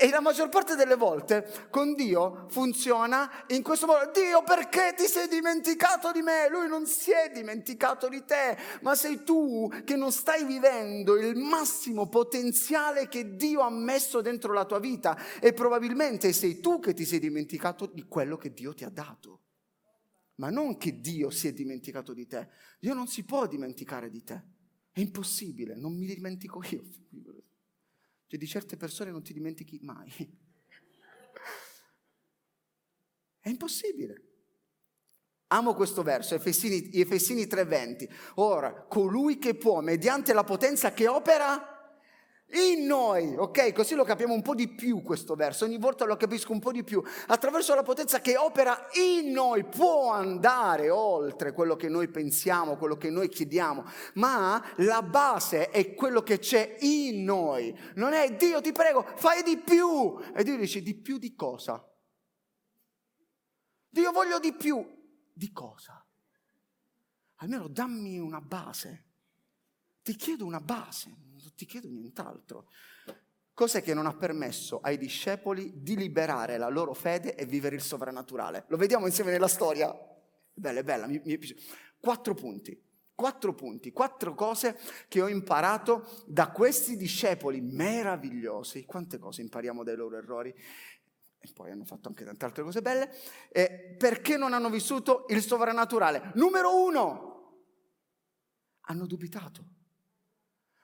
E 0.00 0.10
la 0.10 0.18
maggior 0.18 0.48
parte 0.48 0.74
delle 0.74 0.96
volte 0.96 1.68
con 1.70 1.94
Dio 1.94 2.46
funziona 2.50 3.30
in 3.48 3.62
questo 3.62 3.86
modo. 3.86 4.10
Dio, 4.10 4.42
perché 4.42 4.94
ti 4.96 5.06
sei 5.06 5.28
dimenticato 5.28 6.10
di 6.10 6.22
me? 6.22 6.48
Lui 6.50 6.66
non 6.66 6.86
si 6.86 7.12
è 7.12 7.30
dimenticato 7.32 8.08
di 8.08 8.24
te, 8.24 8.58
ma 8.80 8.96
sei 8.96 9.22
tu 9.22 9.70
che 9.84 9.94
non 9.94 10.10
stai 10.10 10.44
vivendo 10.44 11.16
il 11.16 11.36
massimo 11.36 12.08
potenziale 12.08 13.06
che 13.06 13.36
Dio 13.36 13.60
ha 13.60 13.70
messo 13.70 14.20
dentro 14.20 14.52
la 14.52 14.64
tua 14.64 14.80
vita 14.80 15.16
e 15.40 15.52
probabilmente 15.52 16.32
sei 16.32 16.58
tu 16.58 16.80
che 16.80 16.92
ti 16.92 17.04
sei 17.04 17.20
dimenticato 17.20 17.86
di 17.86 18.06
quello 18.08 18.36
che 18.36 18.52
Dio 18.52 18.74
ti 18.74 18.82
ha 18.82 18.90
dato 18.90 19.42
ma 20.36 20.50
non 20.50 20.76
che 20.76 21.00
Dio 21.00 21.30
si 21.30 21.48
è 21.48 21.52
dimenticato 21.52 22.12
di 22.12 22.26
te. 22.26 22.48
Dio 22.78 22.94
non 22.94 23.06
si 23.06 23.24
può 23.24 23.46
dimenticare 23.46 24.10
di 24.10 24.22
te. 24.22 24.42
È 24.90 25.00
impossibile, 25.00 25.76
non 25.76 25.96
mi 25.96 26.06
dimentico 26.06 26.62
io. 26.70 26.82
Cioè 28.28 28.40
di 28.40 28.46
certe 28.46 28.76
persone 28.76 29.12
non 29.12 29.22
ti 29.22 29.32
dimentichi 29.32 29.78
mai. 29.82 30.10
È 33.38 33.48
impossibile. 33.48 34.22
Amo 35.48 35.74
questo 35.74 36.02
verso, 36.02 36.34
Efesini, 36.34 36.90
Efesini 36.92 37.44
3:20. 37.44 38.08
Ora, 38.36 38.84
colui 38.88 39.38
che 39.38 39.54
può, 39.54 39.80
mediante 39.80 40.32
la 40.32 40.42
potenza 40.42 40.92
che 40.92 41.06
opera 41.06 41.75
in 42.50 42.86
noi, 42.86 43.34
ok? 43.36 43.72
Così 43.72 43.94
lo 43.94 44.04
capiamo 44.04 44.32
un 44.32 44.42
po' 44.42 44.54
di 44.54 44.68
più 44.68 45.02
questo 45.02 45.34
verso, 45.34 45.64
ogni 45.64 45.78
volta 45.78 46.04
lo 46.04 46.16
capisco 46.16 46.52
un 46.52 46.60
po' 46.60 46.70
di 46.70 46.84
più. 46.84 47.02
Attraverso 47.26 47.74
la 47.74 47.82
potenza 47.82 48.20
che 48.20 48.36
opera 48.36 48.88
in 48.92 49.32
noi 49.32 49.64
può 49.64 50.12
andare 50.12 50.90
oltre 50.90 51.52
quello 51.52 51.74
che 51.74 51.88
noi 51.88 52.08
pensiamo, 52.08 52.76
quello 52.76 52.96
che 52.96 53.10
noi 53.10 53.28
chiediamo, 53.28 53.84
ma 54.14 54.64
la 54.76 55.02
base 55.02 55.70
è 55.70 55.94
quello 55.94 56.22
che 56.22 56.38
c'è 56.38 56.76
in 56.80 57.24
noi. 57.24 57.76
Non 57.94 58.12
è 58.12 58.34
Dio 58.36 58.60
ti 58.60 58.72
prego, 58.72 59.04
fai 59.16 59.42
di 59.42 59.58
più. 59.58 60.16
E 60.34 60.44
Dio 60.44 60.56
dice 60.56 60.82
di 60.82 60.94
più 60.94 61.18
di 61.18 61.34
cosa? 61.34 61.84
Dio 63.88 64.12
voglio 64.12 64.38
di 64.38 64.54
più. 64.54 64.94
Di 65.32 65.50
cosa? 65.52 66.00
Almeno 67.36 67.68
dammi 67.68 68.18
una 68.18 68.40
base. 68.40 69.05
Ti 70.06 70.14
chiedo 70.14 70.46
una 70.46 70.60
base 70.60 71.24
ti 71.56 71.64
chiedo 71.64 71.88
nient'altro. 71.88 72.68
Cos'è 73.52 73.82
che 73.82 73.94
non 73.94 74.06
ha 74.06 74.14
permesso 74.14 74.80
ai 74.80 74.98
discepoli 74.98 75.82
di 75.82 75.96
liberare 75.96 76.58
la 76.58 76.68
loro 76.68 76.92
fede 76.92 77.34
e 77.34 77.46
vivere 77.46 77.74
il 77.74 77.82
sovrannaturale? 77.82 78.66
Lo 78.68 78.76
vediamo 78.76 79.06
insieme 79.06 79.30
nella 79.30 79.48
storia. 79.48 79.92
Bella, 80.52 80.82
bella, 80.82 81.06
mi, 81.06 81.20
mi 81.24 81.38
piace. 81.38 81.56
Quattro 81.98 82.34
punti, 82.34 82.78
quattro 83.14 83.54
punti, 83.54 83.92
quattro 83.92 84.34
cose 84.34 84.78
che 85.08 85.22
ho 85.22 85.28
imparato 85.28 86.24
da 86.26 86.50
questi 86.50 86.96
discepoli 86.96 87.62
meravigliosi. 87.62 88.84
Quante 88.84 89.18
cose 89.18 89.40
impariamo 89.40 89.82
dai 89.82 89.96
loro 89.96 90.18
errori? 90.18 90.54
E 91.38 91.52
poi 91.54 91.70
hanno 91.70 91.86
fatto 91.86 92.08
anche 92.08 92.24
tante 92.24 92.44
altre 92.44 92.62
cose 92.62 92.82
belle. 92.82 93.10
Eh, 93.50 93.96
perché 93.98 94.36
non 94.36 94.52
hanno 94.52 94.68
vissuto 94.68 95.24
il 95.30 95.40
sovrannaturale? 95.42 96.32
Numero 96.34 96.84
uno, 96.84 97.64
hanno 98.82 99.06
dubitato. 99.06 99.75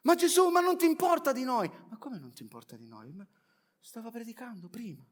Ma 0.02 0.14
Gesù, 0.14 0.48
ma 0.48 0.60
non 0.60 0.76
ti 0.76 0.86
importa 0.86 1.32
di 1.32 1.44
noi? 1.44 1.70
Ma 1.88 1.96
come 1.96 2.18
non 2.18 2.32
ti 2.32 2.42
importa 2.42 2.76
di 2.76 2.88
noi? 2.88 3.12
Ma 3.12 3.26
stava 3.80 4.10
predicando 4.10 4.68
prima, 4.68 5.04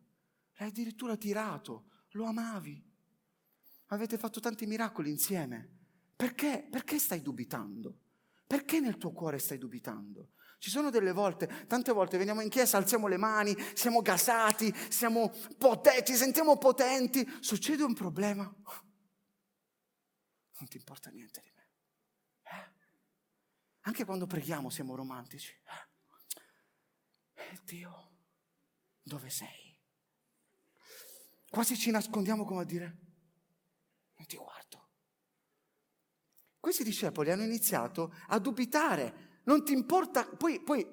l'hai 0.56 0.68
addirittura 0.68 1.16
tirato, 1.16 1.88
lo 2.10 2.24
amavi, 2.24 2.82
avete 3.86 4.18
fatto 4.18 4.40
tanti 4.40 4.66
miracoli 4.66 5.10
insieme. 5.10 5.78
Perché? 6.16 6.66
Perché 6.70 6.98
stai 6.98 7.22
dubitando? 7.22 7.98
Perché 8.46 8.80
nel 8.80 8.98
tuo 8.98 9.12
cuore 9.12 9.38
stai 9.38 9.58
dubitando? 9.58 10.32
Ci 10.58 10.68
sono 10.70 10.90
delle 10.90 11.12
volte, 11.12 11.66
tante 11.66 11.92
volte 11.92 12.18
veniamo 12.18 12.42
in 12.42 12.50
chiesa, 12.50 12.76
alziamo 12.76 13.06
le 13.06 13.16
mani, 13.16 13.56
siamo 13.74 14.02
gasati, 14.02 14.70
siamo 14.90 15.32
potenti, 15.56 16.12
ci 16.12 16.18
sentiamo 16.18 16.58
potenti, 16.58 17.26
succede 17.40 17.82
un 17.82 17.94
problema. 17.94 18.42
Non 20.58 20.68
ti 20.68 20.76
importa 20.76 21.08
niente 21.08 21.40
di 21.42 21.50
me. 21.54 21.59
Anche 23.90 24.04
quando 24.04 24.28
preghiamo 24.28 24.70
siamo 24.70 24.94
romantici. 24.94 25.52
Eh, 27.34 27.58
Dio, 27.64 28.12
dove 29.02 29.28
sei? 29.30 29.76
Quasi 31.50 31.76
ci 31.76 31.90
nascondiamo 31.90 32.44
come 32.44 32.60
a 32.60 32.64
dire, 32.64 32.98
non 34.14 34.26
ti 34.28 34.36
guardo. 34.36 34.90
Questi 36.60 36.84
discepoli 36.84 37.32
hanno 37.32 37.42
iniziato 37.42 38.14
a 38.28 38.38
dubitare, 38.38 39.40
non 39.46 39.64
ti 39.64 39.72
importa, 39.72 40.24
poi, 40.36 40.62
poi 40.62 40.86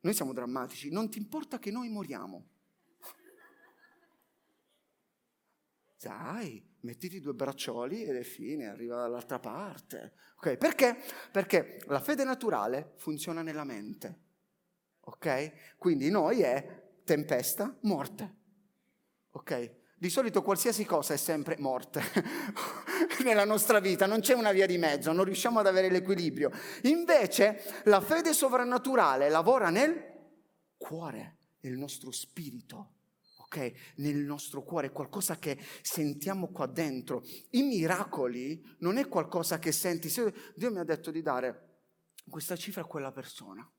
noi 0.00 0.12
siamo 0.12 0.34
drammatici, 0.34 0.90
non 0.90 1.08
ti 1.08 1.16
importa 1.16 1.58
che 1.58 1.70
noi 1.70 1.88
moriamo. 1.88 2.50
Dai, 5.98 6.71
mettiti 6.82 7.20
due 7.20 7.34
braccioli 7.34 8.04
ed 8.04 8.16
è 8.16 8.22
fine, 8.22 8.68
arriva 8.68 8.96
dall'altra 8.96 9.38
parte. 9.38 10.14
Okay? 10.36 10.56
Perché? 10.56 10.96
Perché 11.30 11.80
la 11.86 12.00
fede 12.00 12.24
naturale 12.24 12.92
funziona 12.96 13.42
nella 13.42 13.64
mente. 13.64 14.20
Ok? 15.00 15.76
Quindi 15.78 16.10
noi 16.10 16.42
è 16.42 16.82
tempesta, 17.04 17.76
morte. 17.82 18.36
Ok? 19.32 19.80
Di 19.96 20.10
solito 20.10 20.42
qualsiasi 20.42 20.84
cosa 20.84 21.14
è 21.14 21.16
sempre 21.16 21.56
morte 21.58 22.02
nella 23.24 23.44
nostra 23.44 23.78
vita, 23.78 24.06
non 24.06 24.18
c'è 24.18 24.34
una 24.34 24.50
via 24.50 24.66
di 24.66 24.76
mezzo, 24.76 25.12
non 25.12 25.24
riusciamo 25.24 25.60
ad 25.60 25.66
avere 25.68 25.90
l'equilibrio. 25.90 26.50
Invece 26.82 27.62
la 27.84 28.00
fede 28.00 28.32
sovrannaturale 28.32 29.28
lavora 29.28 29.70
nel 29.70 30.10
cuore, 30.76 31.36
nel 31.60 31.74
nostro 31.74 32.10
spirito 32.10 32.94
ok? 33.52 33.94
Nel 33.96 34.16
nostro 34.16 34.62
cuore, 34.62 34.90
qualcosa 34.90 35.38
che 35.38 35.58
sentiamo 35.82 36.48
qua 36.48 36.66
dentro. 36.66 37.22
I 37.50 37.62
miracoli 37.62 38.76
non 38.78 38.96
è 38.96 39.06
qualcosa 39.08 39.58
che 39.58 39.72
senti. 39.72 40.08
Se 40.08 40.52
Dio 40.56 40.70
mi 40.70 40.78
ha 40.78 40.84
detto 40.84 41.10
di 41.10 41.20
dare 41.20 41.80
questa 42.28 42.56
cifra 42.56 42.80
a 42.80 42.86
quella 42.86 43.12
persona. 43.12 43.70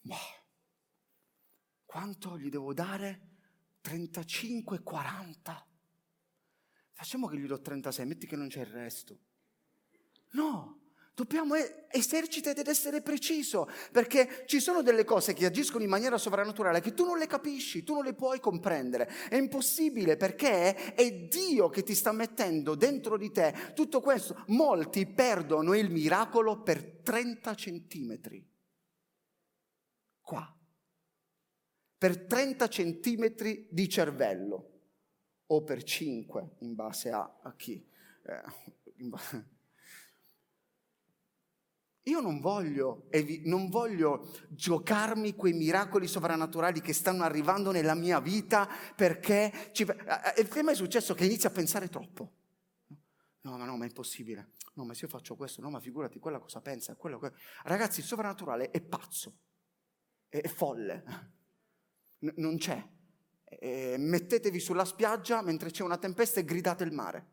Boh. 0.00 0.16
Quanto 1.84 2.36
gli 2.36 2.50
devo 2.50 2.74
dare? 2.74 3.36
35, 3.80 4.82
40. 4.82 5.66
Facciamo 6.92 7.28
che 7.28 7.38
gli 7.38 7.46
do 7.46 7.60
36, 7.60 8.06
metti 8.06 8.26
che 8.26 8.36
non 8.36 8.48
c'è 8.48 8.60
il 8.60 8.66
resto. 8.66 9.20
No, 10.32 10.77
Dobbiamo 11.18 11.56
esercitare 11.90 12.60
ed 12.60 12.68
essere 12.68 13.02
preciso, 13.02 13.68
perché 13.90 14.44
ci 14.46 14.60
sono 14.60 14.82
delle 14.82 15.02
cose 15.02 15.32
che 15.32 15.46
agiscono 15.46 15.82
in 15.82 15.90
maniera 15.90 16.16
sovrannaturale 16.16 16.80
che 16.80 16.94
tu 16.94 17.04
non 17.04 17.18
le 17.18 17.26
capisci, 17.26 17.82
tu 17.82 17.94
non 17.94 18.04
le 18.04 18.14
puoi 18.14 18.38
comprendere. 18.38 19.08
È 19.28 19.34
impossibile 19.34 20.16
perché 20.16 20.94
è 20.94 21.12
Dio 21.12 21.70
che 21.70 21.82
ti 21.82 21.96
sta 21.96 22.12
mettendo 22.12 22.76
dentro 22.76 23.16
di 23.16 23.32
te 23.32 23.72
tutto 23.74 24.00
questo. 24.00 24.44
Molti 24.46 25.08
perdono 25.08 25.74
il 25.74 25.90
miracolo 25.90 26.62
per 26.62 27.00
30 27.02 27.54
centimetri. 27.56 28.48
Qua. 30.20 30.56
Per 31.98 32.26
30 32.26 32.68
centimetri 32.68 33.66
di 33.72 33.88
cervello. 33.88 34.82
O 35.46 35.64
per 35.64 35.82
5, 35.82 36.58
in 36.60 36.76
base 36.76 37.10
a, 37.10 37.40
a 37.42 37.56
chi. 37.56 37.84
Eh, 38.22 38.42
io 42.08 42.20
non 42.20 42.40
voglio, 42.40 43.08
non 43.44 43.68
voglio, 43.68 44.28
giocarmi 44.48 45.34
quei 45.34 45.52
miracoli 45.52 46.06
sovrannaturali 46.06 46.80
che 46.80 46.92
stanno 46.92 47.22
arrivando 47.22 47.70
nella 47.70 47.94
mia 47.94 48.20
vita 48.20 48.68
perché... 48.96 49.70
Ci, 49.72 49.82
il 50.38 50.48
tema 50.48 50.72
è 50.72 50.74
successo 50.74 51.14
che 51.14 51.24
inizia 51.24 51.48
a 51.48 51.52
pensare 51.52 51.88
troppo. 51.88 52.32
No, 53.42 53.56
ma 53.56 53.64
no, 53.64 53.76
ma 53.76 53.84
è 53.84 53.88
impossibile. 53.88 54.52
No, 54.74 54.84
ma 54.84 54.94
se 54.94 55.04
io 55.06 55.10
faccio 55.10 55.34
questo, 55.36 55.60
no, 55.60 55.70
ma 55.70 55.80
figurati, 55.80 56.18
quella 56.18 56.38
cosa 56.38 56.60
pensa, 56.60 56.94
quello, 56.94 57.18
quello. 57.18 57.36
Ragazzi, 57.64 58.00
il 58.00 58.06
sovrannaturale 58.06 58.70
è 58.70 58.80
pazzo, 58.80 59.38
è, 60.28 60.40
è 60.40 60.48
folle, 60.48 61.04
N- 62.20 62.34
non 62.36 62.56
c'è. 62.58 62.84
eh, 63.44 63.96
mettetevi 63.98 64.60
sulla 64.60 64.84
spiaggia 64.84 65.42
mentre 65.42 65.70
c'è 65.70 65.82
una 65.82 65.98
tempesta 65.98 66.40
e 66.40 66.44
gridate 66.44 66.84
il 66.84 66.92
mare. 66.92 67.26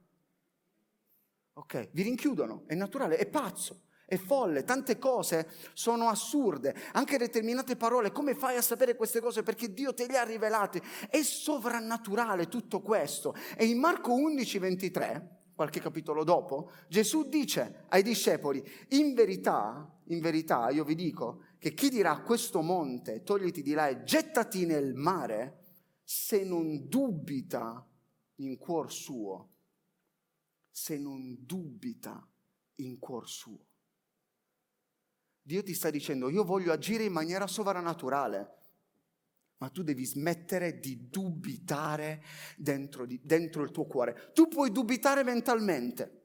Ok? 1.53 1.89
Vi 1.91 2.01
rinchiudono, 2.01 2.63
è 2.67 2.75
naturale, 2.75 3.17
è 3.17 3.27
pazzo. 3.27 3.83
È 4.07 4.17
folle, 4.17 4.63
tante 4.63 4.99
cose 4.99 5.49
sono 5.73 6.09
assurde, 6.09 6.75
anche 6.93 7.17
determinate 7.17 7.75
parole. 7.75 8.11
Come 8.11 8.35
fai 8.35 8.55
a 8.55 8.61
sapere 8.61 8.95
queste 8.95 9.19
cose? 9.19 9.41
Perché 9.41 9.73
Dio 9.73 9.95
te 9.95 10.05
le 10.05 10.17
ha 10.17 10.23
rivelate. 10.23 10.81
È 11.09 11.21
sovrannaturale 11.23 12.47
tutto 12.47 12.81
questo. 12.81 13.33
E 13.57 13.65
in 13.65 13.79
Marco 13.79 14.13
11, 14.13 14.59
23, 14.59 15.35
qualche 15.55 15.79
capitolo 15.79 16.23
dopo, 16.23 16.69
Gesù 16.87 17.27
dice 17.29 17.85
ai 17.89 18.03
discepoli, 18.03 18.63
in 18.89 19.15
verità, 19.15 19.91
in 20.09 20.19
verità 20.19 20.69
io 20.69 20.83
vi 20.83 20.95
dico 20.95 21.45
che 21.57 21.73
chi 21.73 21.89
dirà 21.89 22.11
a 22.11 22.21
questo 22.21 22.61
monte, 22.61 23.23
togliti 23.23 23.63
di 23.63 23.73
là 23.73 23.87
e 23.87 24.03
gettati 24.03 24.67
nel 24.67 24.93
mare, 24.93 25.63
se 26.03 26.43
non 26.43 26.87
dubita 26.87 27.83
in 28.35 28.57
cuor 28.59 28.91
suo, 28.91 29.49
se 30.69 30.99
non 30.99 31.37
dubita 31.39 32.23
in 32.75 32.99
cuor 32.99 33.27
suo. 33.27 33.65
Dio 35.45 35.61
ti 35.61 35.75
sta 35.75 35.91
dicendo, 35.91 36.31
io 36.31 36.43
voglio 36.43 36.71
agire 36.71 37.03
in 37.03 37.13
maniera 37.13 37.45
sovrannaturale, 37.45 38.53
ma 39.57 39.69
tu 39.69 39.83
devi 39.83 40.03
smettere 40.03 40.79
di 40.79 41.07
dubitare 41.07 42.23
dentro, 42.57 43.05
di, 43.05 43.19
dentro 43.23 43.61
il 43.61 43.69
tuo 43.69 43.85
cuore. 43.85 44.31
Tu 44.33 44.47
puoi 44.47 44.71
dubitare 44.71 45.23
mentalmente. 45.23 46.21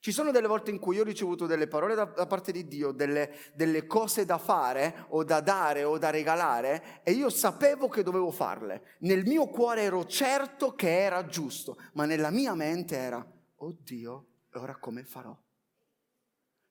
Ci 0.00 0.10
sono 0.10 0.32
delle 0.32 0.48
volte 0.48 0.72
in 0.72 0.80
cui 0.80 0.96
io 0.96 1.02
ho 1.02 1.04
ricevuto 1.04 1.46
delle 1.46 1.68
parole 1.68 1.94
da, 1.94 2.06
da 2.06 2.26
parte 2.26 2.50
di 2.50 2.66
Dio, 2.66 2.90
delle, 2.90 3.32
delle, 3.54 3.86
cose 3.86 4.24
da 4.24 4.38
fare 4.38 5.06
o 5.10 5.22
da 5.22 5.40
dare 5.40 5.84
o 5.84 5.96
da 5.96 6.10
regalare 6.10 7.00
e 7.04 7.12
io 7.12 7.30
sapevo 7.30 7.86
che 7.86 8.02
dovevo 8.02 8.32
farle. 8.32 8.96
Nel 9.02 9.24
mio 9.24 9.46
cuore 9.46 9.82
ero 9.82 10.04
certo 10.04 10.74
che 10.74 10.98
era 10.98 11.24
giusto, 11.26 11.78
ma 11.92 12.06
nella 12.06 12.30
mia 12.30 12.54
mente 12.54 12.96
era, 12.96 13.24
oddio, 13.54 14.26
ora 14.54 14.76
come 14.80 15.04
farò? 15.04 15.43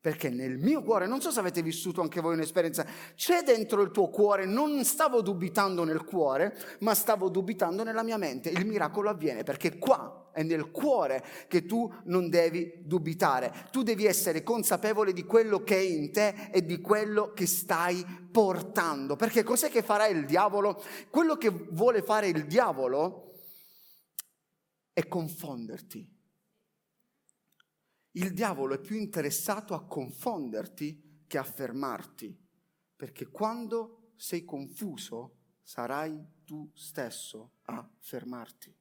Perché 0.03 0.29
nel 0.29 0.57
mio 0.57 0.83
cuore, 0.83 1.07
non 1.07 1.21
so 1.21 1.31
se 1.31 1.39
avete 1.39 1.61
vissuto 1.61 2.01
anche 2.01 2.19
voi 2.19 2.33
un'esperienza, 2.33 2.85
c'è 3.15 3.41
dentro 3.41 3.81
il 3.81 3.91
tuo 3.91 4.09
cuore, 4.09 4.43
non 4.43 4.83
stavo 4.83 5.21
dubitando 5.21 5.85
nel 5.85 6.03
cuore, 6.03 6.57
ma 6.79 6.93
stavo 6.93 7.29
dubitando 7.29 7.85
nella 7.85 8.03
mia 8.03 8.17
mente. 8.17 8.49
Il 8.49 8.65
miracolo 8.65 9.09
avviene 9.09 9.43
perché 9.43 9.77
qua 9.77 10.29
è 10.33 10.43
nel 10.43 10.71
cuore 10.71 11.23
che 11.47 11.65
tu 11.65 11.89
non 12.03 12.27
devi 12.29 12.81
dubitare. 12.83 13.69
Tu 13.71 13.81
devi 13.81 14.05
essere 14.05 14.43
consapevole 14.43 15.13
di 15.13 15.23
quello 15.23 15.63
che 15.63 15.77
è 15.77 15.83
in 15.83 16.11
te 16.11 16.49
e 16.51 16.65
di 16.65 16.81
quello 16.81 17.31
che 17.31 17.47
stai 17.47 18.05
portando. 18.29 19.15
Perché 19.15 19.43
cos'è 19.43 19.69
che 19.69 19.83
farà 19.83 20.07
il 20.07 20.25
diavolo? 20.25 20.83
Quello 21.09 21.37
che 21.37 21.49
vuole 21.49 22.01
fare 22.01 22.27
il 22.27 22.45
diavolo 22.45 23.39
è 24.91 25.07
confonderti 25.07 26.12
il 28.15 28.33
diavolo 28.33 28.75
è 28.75 28.79
più 28.79 28.95
interessato 28.97 29.73
a 29.73 29.85
confonderti 29.85 31.23
che 31.25 31.37
a 31.37 31.43
fermarti, 31.43 32.37
perché 32.95 33.27
quando 33.27 34.11
sei 34.15 34.43
confuso 34.43 35.37
sarai 35.63 36.23
tu 36.43 36.69
stesso 36.75 37.57
a 37.63 37.89
fermarti. 37.99 38.75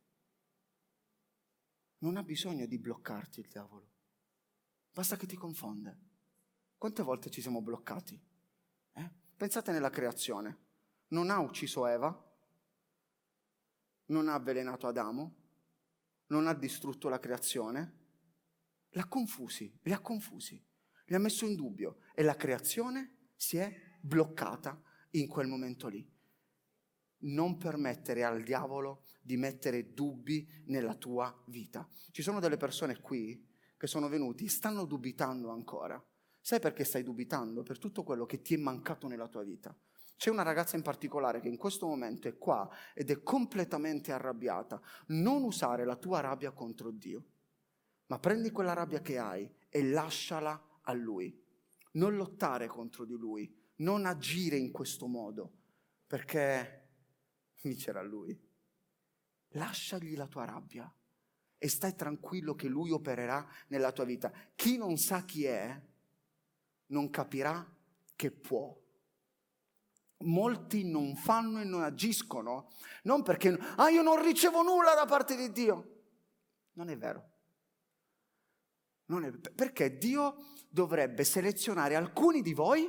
Non 1.98 2.16
ha 2.16 2.22
bisogno 2.22 2.66
di 2.66 2.78
bloccarti 2.78 3.40
il 3.40 3.48
diavolo, 3.48 3.90
basta 4.92 5.16
che 5.16 5.26
ti 5.26 5.36
confonde. 5.36 6.10
Quante 6.76 7.02
volte 7.02 7.30
ci 7.30 7.40
siamo 7.40 7.62
bloccati? 7.62 8.20
Eh? 8.92 9.10
Pensate 9.36 9.70
nella 9.70 9.90
creazione. 9.90 10.58
Non 11.08 11.30
ha 11.30 11.38
ucciso 11.38 11.86
Eva, 11.86 12.32
non 14.06 14.28
ha 14.28 14.34
avvelenato 14.34 14.88
Adamo, 14.88 15.34
non 16.26 16.48
ha 16.48 16.54
distrutto 16.54 17.08
la 17.08 17.20
creazione, 17.20 18.01
l'ha 18.92 19.06
confusi, 19.06 19.78
li 19.82 19.92
ha 19.92 20.00
confusi, 20.00 20.62
li 21.06 21.14
ha 21.14 21.18
messo 21.18 21.46
in 21.46 21.54
dubbio 21.54 21.98
e 22.14 22.22
la 22.22 22.36
creazione 22.36 23.30
si 23.34 23.56
è 23.56 23.74
bloccata 24.00 24.80
in 25.10 25.26
quel 25.28 25.46
momento 25.46 25.88
lì. 25.88 26.06
Non 27.24 27.56
permettere 27.56 28.24
al 28.24 28.42
diavolo 28.42 29.04
di 29.22 29.36
mettere 29.36 29.92
dubbi 29.92 30.46
nella 30.66 30.94
tua 30.94 31.32
vita. 31.46 31.88
Ci 32.10 32.22
sono 32.22 32.40
delle 32.40 32.56
persone 32.56 33.00
qui 33.00 33.48
che 33.76 33.86
sono 33.86 34.08
venuti, 34.08 34.48
stanno 34.48 34.84
dubitando 34.84 35.50
ancora. 35.50 36.02
Sai 36.40 36.58
perché 36.58 36.82
stai 36.84 37.04
dubitando? 37.04 37.62
Per 37.62 37.78
tutto 37.78 38.02
quello 38.02 38.26
che 38.26 38.42
ti 38.42 38.54
è 38.54 38.58
mancato 38.58 39.06
nella 39.06 39.28
tua 39.28 39.44
vita. 39.44 39.76
C'è 40.16 40.30
una 40.30 40.42
ragazza 40.42 40.76
in 40.76 40.82
particolare 40.82 41.40
che 41.40 41.48
in 41.48 41.56
questo 41.56 41.86
momento 41.86 42.28
è 42.28 42.36
qua 42.36 42.68
ed 42.94 43.10
è 43.10 43.22
completamente 43.22 44.12
arrabbiata. 44.12 44.80
Non 45.08 45.44
usare 45.44 45.84
la 45.84 45.96
tua 45.96 46.20
rabbia 46.20 46.50
contro 46.52 46.90
Dio 46.90 47.31
ma 48.06 48.18
prendi 48.18 48.50
quella 48.50 48.72
rabbia 48.72 49.00
che 49.00 49.18
hai 49.18 49.50
e 49.68 49.82
lasciala 49.84 50.80
a 50.82 50.92
lui. 50.92 51.40
Non 51.92 52.16
lottare 52.16 52.66
contro 52.66 53.04
di 53.04 53.14
lui, 53.14 53.54
non 53.76 54.06
agire 54.06 54.56
in 54.56 54.70
questo 54.70 55.06
modo, 55.06 55.52
perché 56.06 56.88
vincerà 57.62 58.02
lui. 58.02 58.38
Lasciagli 59.54 60.16
la 60.16 60.26
tua 60.26 60.44
rabbia 60.44 60.92
e 61.58 61.68
stai 61.68 61.94
tranquillo 61.94 62.54
che 62.54 62.68
lui 62.68 62.90
opererà 62.90 63.46
nella 63.68 63.92
tua 63.92 64.04
vita. 64.04 64.32
Chi 64.54 64.76
non 64.76 64.96
sa 64.96 65.24
chi 65.24 65.44
è, 65.44 65.80
non 66.86 67.10
capirà 67.10 67.64
che 68.16 68.30
può. 68.30 68.76
Molti 70.24 70.84
non 70.84 71.14
fanno 71.16 71.60
e 71.60 71.64
non 71.64 71.82
agiscono, 71.82 72.70
non 73.04 73.22
perché, 73.22 73.56
ah 73.76 73.90
io 73.90 74.02
non 74.02 74.22
ricevo 74.22 74.62
nulla 74.62 74.94
da 74.94 75.04
parte 75.04 75.36
di 75.36 75.50
Dio. 75.52 76.02
Non 76.74 76.88
è 76.88 76.96
vero. 76.96 77.31
È, 79.20 79.50
perché 79.50 79.98
Dio 79.98 80.36
dovrebbe 80.70 81.24
selezionare 81.24 81.94
alcuni 81.94 82.40
di 82.40 82.54
voi 82.54 82.84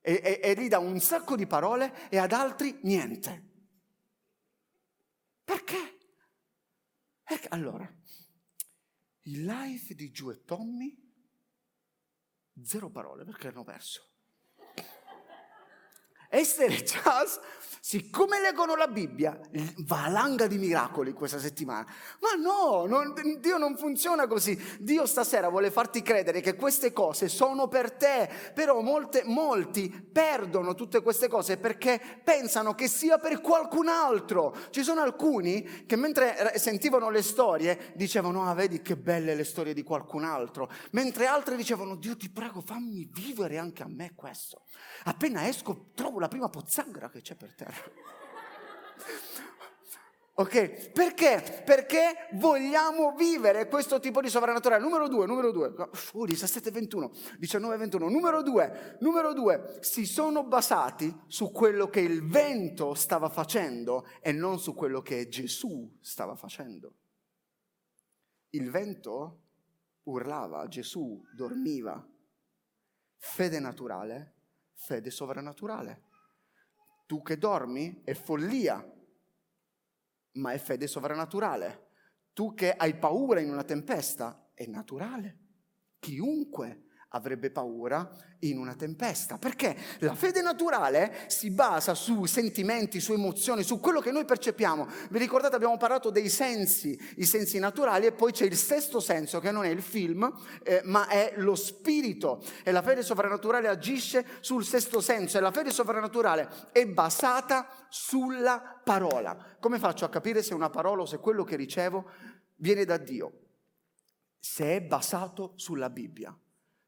e, 0.00 0.20
e, 0.22 0.40
e 0.42 0.54
gli 0.54 0.68
dà 0.68 0.78
un 0.78 1.00
sacco 1.00 1.36
di 1.36 1.46
parole 1.46 2.08
e 2.10 2.18
ad 2.18 2.32
altri 2.32 2.78
niente. 2.82 3.46
Perché? 5.44 5.98
Perché? 7.22 7.48
Allora, 7.48 7.90
il 9.22 9.44
live 9.44 9.94
di 9.94 10.10
Giù 10.10 10.30
e 10.30 10.44
Tommy, 10.44 10.96
zero 12.62 12.90
parole 12.90 13.24
perché 13.24 13.48
hanno 13.48 13.64
perso. 13.64 14.07
Esther 16.30 16.72
e 16.72 16.82
Charles 16.84 17.40
Siccome 17.88 18.38
leggono 18.40 18.74
la 18.74 18.86
Bibbia, 18.86 19.40
valanga 19.78 20.46
di 20.46 20.58
miracoli 20.58 21.14
questa 21.14 21.38
settimana. 21.38 21.86
Ma 22.20 22.34
no, 22.38 22.84
non, 22.86 23.14
Dio 23.40 23.56
non 23.56 23.78
funziona 23.78 24.26
così. 24.26 24.60
Dio 24.78 25.06
stasera 25.06 25.48
vuole 25.48 25.70
farti 25.70 26.02
credere 26.02 26.42
che 26.42 26.54
queste 26.54 26.92
cose 26.92 27.28
sono 27.28 27.66
per 27.66 27.92
te, 27.92 28.28
però 28.52 28.82
molte, 28.82 29.22
molti 29.24 29.88
perdono 29.88 30.74
tutte 30.74 31.00
queste 31.00 31.28
cose 31.28 31.56
perché 31.56 31.98
pensano 32.22 32.74
che 32.74 32.88
sia 32.88 33.16
per 33.16 33.40
qualcun 33.40 33.88
altro. 33.88 34.54
Ci 34.68 34.82
sono 34.82 35.00
alcuni 35.00 35.86
che 35.86 35.96
mentre 35.96 36.58
sentivano 36.58 37.08
le 37.08 37.22
storie 37.22 37.92
dicevano, 37.94 38.44
ah 38.44 38.52
vedi 38.52 38.82
che 38.82 38.96
belle 38.96 39.34
le 39.34 39.44
storie 39.44 39.72
di 39.72 39.82
qualcun 39.82 40.24
altro, 40.24 40.70
mentre 40.90 41.26
altri 41.26 41.56
dicevano, 41.56 41.94
Dio 41.94 42.18
ti 42.18 42.28
prego 42.28 42.60
fammi 42.60 43.08
vivere 43.10 43.56
anche 43.56 43.82
a 43.82 43.88
me 43.88 44.12
questo. 44.14 44.64
Appena 45.04 45.46
esco 45.46 45.90
trovo 45.94 46.18
la 46.18 46.28
prima 46.28 46.48
pozzanghera 46.48 47.10
che 47.10 47.20
c'è 47.20 47.34
per 47.34 47.54
terra. 47.54 47.90
Ok? 50.38 50.90
Perché? 50.92 51.62
Perché 51.64 52.28
vogliamo 52.34 53.12
vivere 53.16 53.66
questo 53.66 53.98
tipo 53.98 54.20
di 54.20 54.28
sovrannaturale. 54.28 54.80
Numero 54.80 55.08
due, 55.08 55.26
numero 55.26 55.50
due. 55.50 55.74
Oh, 56.12 56.24
17, 56.24 56.70
21, 56.70 57.10
19, 57.38 57.76
21. 57.76 58.08
Numero 58.08 58.42
due, 58.42 58.96
numero 59.00 59.32
due. 59.32 59.78
Si 59.80 60.06
sono 60.06 60.44
basati 60.44 61.12
su 61.26 61.50
quello 61.50 61.88
che 61.88 61.98
il 61.98 62.24
vento 62.24 62.94
stava 62.94 63.28
facendo 63.28 64.06
e 64.20 64.30
non 64.30 64.60
su 64.60 64.74
quello 64.74 65.02
che 65.02 65.26
Gesù 65.26 65.98
stava 66.00 66.36
facendo. 66.36 66.94
Il 68.50 68.70
vento 68.70 69.42
urlava, 70.04 70.68
Gesù 70.68 71.20
dormiva. 71.34 72.00
Fede 73.16 73.58
naturale, 73.58 74.37
fede 74.78 75.10
sovrannaturale. 75.10 76.02
Tu 77.06 77.20
che 77.22 77.36
dormi 77.36 78.02
è 78.04 78.14
follia, 78.14 78.84
ma 80.32 80.52
è 80.52 80.58
fede 80.58 80.86
sovrannaturale. 80.86 81.86
Tu 82.32 82.54
che 82.54 82.72
hai 82.72 82.96
paura 82.96 83.40
in 83.40 83.50
una 83.50 83.64
tempesta 83.64 84.50
è 84.54 84.66
naturale. 84.66 85.38
Chiunque 85.98 86.84
avrebbe 87.10 87.50
paura 87.50 88.10
in 88.40 88.58
una 88.58 88.74
tempesta, 88.74 89.38
perché 89.38 89.74
la 90.00 90.14
fede 90.14 90.42
naturale 90.42 91.24
si 91.28 91.50
basa 91.50 91.94
su 91.94 92.26
sentimenti, 92.26 93.00
su 93.00 93.12
emozioni, 93.12 93.62
su 93.62 93.80
quello 93.80 94.00
che 94.00 94.12
noi 94.12 94.24
percepiamo. 94.24 94.86
Vi 95.10 95.18
ricordate 95.18 95.56
abbiamo 95.56 95.76
parlato 95.76 96.10
dei 96.10 96.28
sensi, 96.28 96.98
i 97.16 97.24
sensi 97.24 97.58
naturali 97.58 98.06
e 98.06 98.12
poi 98.12 98.32
c'è 98.32 98.44
il 98.44 98.56
sesto 98.56 99.00
senso 99.00 99.40
che 99.40 99.50
non 99.50 99.64
è 99.64 99.68
il 99.68 99.82
film, 99.82 100.30
eh, 100.62 100.82
ma 100.84 101.08
è 101.08 101.32
lo 101.36 101.54
spirito 101.54 102.42
e 102.62 102.72
la 102.72 102.82
fede 102.82 103.02
sovrannaturale 103.02 103.68
agisce 103.68 104.26
sul 104.40 104.64
sesto 104.64 105.00
senso 105.00 105.38
e 105.38 105.40
la 105.40 105.50
fede 105.50 105.70
sovrannaturale 105.70 106.48
è 106.72 106.86
basata 106.86 107.68
sulla 107.88 108.80
parola. 108.84 109.56
Come 109.58 109.78
faccio 109.78 110.04
a 110.04 110.10
capire 110.10 110.42
se 110.42 110.52
una 110.52 110.70
parola 110.70 111.02
o 111.02 111.06
se 111.06 111.18
quello 111.18 111.42
che 111.42 111.56
ricevo 111.56 112.10
viene 112.56 112.84
da 112.84 112.98
Dio? 112.98 113.32
Se 114.38 114.76
è 114.76 114.80
basato 114.80 115.52
sulla 115.56 115.90
Bibbia 115.90 116.36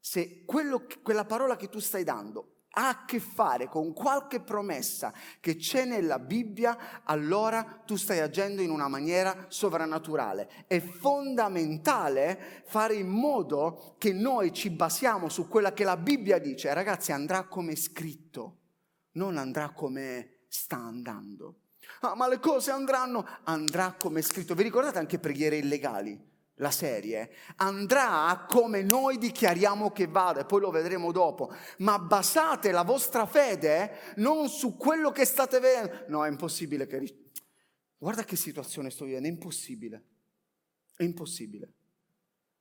se 0.01 0.43
quello, 0.45 0.85
quella 1.01 1.25
parola 1.25 1.55
che 1.55 1.69
tu 1.69 1.79
stai 1.79 2.03
dando 2.03 2.51
ha 2.73 2.89
a 2.89 3.05
che 3.05 3.19
fare 3.19 3.67
con 3.67 3.93
qualche 3.93 4.39
promessa 4.39 5.13
che 5.39 5.55
c'è 5.55 5.85
nella 5.85 6.19
Bibbia, 6.19 7.03
allora 7.03 7.81
tu 7.85 7.95
stai 7.95 8.19
agendo 8.19 8.61
in 8.61 8.69
una 8.69 8.87
maniera 8.87 9.45
sovrannaturale. 9.49 10.65
È 10.67 10.79
fondamentale 10.79 12.63
fare 12.65 12.93
in 12.95 13.09
modo 13.09 13.95
che 13.97 14.13
noi 14.13 14.53
ci 14.53 14.69
basiamo 14.69 15.27
su 15.27 15.47
quella 15.47 15.73
che 15.73 15.83
la 15.83 15.97
Bibbia 15.97 16.39
dice. 16.39 16.73
Ragazzi, 16.73 17.11
andrà 17.11 17.43
come 17.43 17.75
scritto, 17.75 18.59
non 19.13 19.37
andrà 19.37 19.71
come 19.71 20.43
sta 20.47 20.77
andando. 20.77 21.55
Ah, 22.01 22.15
ma 22.15 22.29
le 22.29 22.39
cose 22.39 22.71
andranno, 22.71 23.27
andrà 23.43 23.95
come 23.99 24.21
scritto. 24.21 24.55
Vi 24.55 24.63
ricordate 24.63 24.97
anche 24.97 25.19
preghiere 25.19 25.57
illegali? 25.57 26.30
La 26.61 26.71
serie, 26.71 27.31
andrà 27.57 28.45
come 28.47 28.83
noi 28.83 29.17
dichiariamo 29.17 29.91
che 29.91 30.07
vada, 30.07 30.41
e 30.41 30.45
poi 30.45 30.61
lo 30.61 30.69
vedremo 30.69 31.11
dopo, 31.11 31.51
ma 31.79 31.97
basate 31.97 32.71
la 32.71 32.83
vostra 32.83 33.25
fede 33.25 34.13
non 34.17 34.47
su 34.47 34.77
quello 34.77 35.11
che 35.11 35.25
state 35.25 35.59
vedendo. 35.59 36.05
No, 36.07 36.25
è 36.25 36.29
impossibile 36.29 36.85
che... 36.85 37.31
Guarda 37.97 38.23
che 38.23 38.35
situazione 38.35 38.89
sto 38.89 39.05
vivendo, 39.05 39.27
è 39.27 39.31
impossibile. 39.31 40.05
È 40.95 41.03
impossibile. 41.03 41.73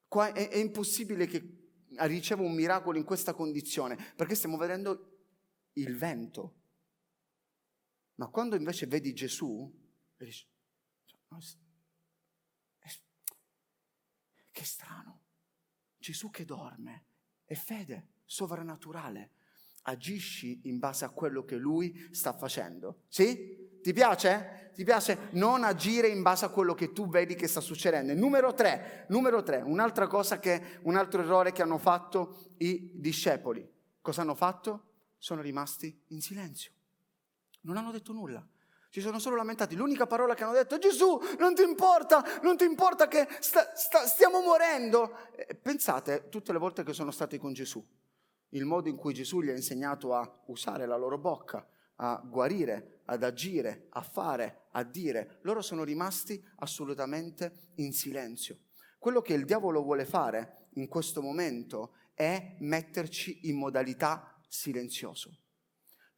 Qua 0.08 0.32
è, 0.32 0.48
è 0.48 0.56
impossibile 0.56 1.26
che 1.26 1.58
ricevo 1.98 2.42
un 2.42 2.54
miracolo 2.54 2.96
in 2.96 3.04
questa 3.04 3.34
condizione, 3.34 3.96
perché 4.16 4.34
stiamo 4.34 4.56
vedendo 4.56 5.24
il 5.74 5.96
vento. 5.96 6.54
Ma 8.14 8.28
quando 8.28 8.56
invece 8.56 8.86
vedi 8.86 9.12
Gesù, 9.12 9.70
dici, 10.16 10.46
che 14.60 14.66
strano. 14.66 15.20
Gesù 15.96 16.28
che 16.28 16.44
dorme 16.44 17.04
è 17.46 17.54
fede 17.54 18.08
sovrannaturale. 18.26 19.30
Agisci 19.84 20.60
in 20.64 20.78
base 20.78 21.06
a 21.06 21.08
quello 21.08 21.46
che 21.46 21.56
lui 21.56 22.08
sta 22.10 22.34
facendo. 22.34 23.04
Sì? 23.08 23.78
Ti 23.80 23.92
piace? 23.94 24.72
Ti 24.74 24.84
piace 24.84 25.30
non 25.32 25.64
agire 25.64 26.08
in 26.08 26.20
base 26.20 26.44
a 26.44 26.50
quello 26.50 26.74
che 26.74 26.92
tu 26.92 27.08
vedi 27.08 27.34
che 27.34 27.48
sta 27.48 27.62
succedendo? 27.62 28.12
Numero 28.12 28.52
tre, 28.52 29.06
numero 29.08 29.42
tre, 29.42 29.62
un'altra 29.62 30.06
cosa 30.06 30.38
che, 30.38 30.80
un 30.82 30.96
altro 30.96 31.22
errore 31.22 31.52
che 31.52 31.62
hanno 31.62 31.78
fatto 31.78 32.52
i 32.58 32.90
discepoli. 32.92 33.66
Cosa 34.02 34.20
hanno 34.20 34.34
fatto? 34.34 34.88
Sono 35.16 35.40
rimasti 35.40 35.98
in 36.08 36.20
silenzio. 36.20 36.72
Non 37.62 37.78
hanno 37.78 37.92
detto 37.92 38.12
nulla 38.12 38.46
si 38.90 39.00
sono 39.00 39.20
solo 39.20 39.36
lamentati. 39.36 39.76
L'unica 39.76 40.06
parola 40.06 40.34
che 40.34 40.42
hanno 40.42 40.52
detto 40.52 40.74
è 40.74 40.78
Gesù, 40.78 41.18
non 41.38 41.54
ti 41.54 41.62
importa, 41.62 42.22
non 42.42 42.56
ti 42.56 42.64
importa 42.64 43.06
che 43.06 43.26
sta, 43.38 43.72
sta, 43.74 44.04
stiamo 44.06 44.40
morendo. 44.40 45.30
E 45.34 45.54
pensate, 45.54 46.28
tutte 46.28 46.52
le 46.52 46.58
volte 46.58 46.82
che 46.82 46.92
sono 46.92 47.12
stati 47.12 47.38
con 47.38 47.52
Gesù, 47.52 47.82
il 48.50 48.64
modo 48.64 48.88
in 48.88 48.96
cui 48.96 49.14
Gesù 49.14 49.40
gli 49.40 49.48
ha 49.48 49.54
insegnato 49.54 50.12
a 50.14 50.42
usare 50.46 50.86
la 50.86 50.96
loro 50.96 51.18
bocca, 51.18 51.64
a 51.96 52.20
guarire, 52.24 53.02
ad 53.04 53.22
agire, 53.22 53.86
a 53.90 54.02
fare, 54.02 54.66
a 54.72 54.82
dire, 54.82 55.38
loro 55.42 55.62
sono 55.62 55.84
rimasti 55.84 56.44
assolutamente 56.56 57.70
in 57.76 57.92
silenzio. 57.92 58.58
Quello 58.98 59.22
che 59.22 59.34
il 59.34 59.44
diavolo 59.44 59.82
vuole 59.82 60.04
fare 60.04 60.68
in 60.74 60.88
questo 60.88 61.22
momento 61.22 61.94
è 62.12 62.56
metterci 62.58 63.48
in 63.48 63.56
modalità 63.56 64.36
silenzioso 64.48 65.30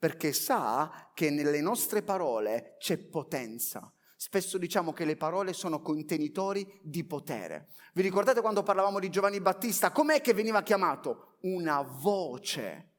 perché 0.03 0.33
sa 0.33 1.13
che 1.15 1.31
nelle 1.31 1.61
nostre 1.61 2.03
parole 2.03 2.75
c'è 2.81 2.99
potenza. 2.99 3.95
Spesso 4.17 4.59
diciamo 4.59 4.93
che 4.93 5.05
le 5.05 5.15
parole 5.15 5.53
sono 5.53 5.81
contenitori 5.81 6.81
di 6.83 7.05
potere. 7.05 7.69
Vi 7.95 8.03
ricordate 8.03 8.41
quando 8.41 8.65
parlavamo 8.65 8.99
di 8.99 9.11
Giovanni 9.11 9.41
Battista? 9.41 9.93
Com'è 9.93 10.21
che 10.21 10.35
veniva 10.35 10.65
chiamato? 10.65 11.37
Una 11.43 11.83
voce 11.83 12.95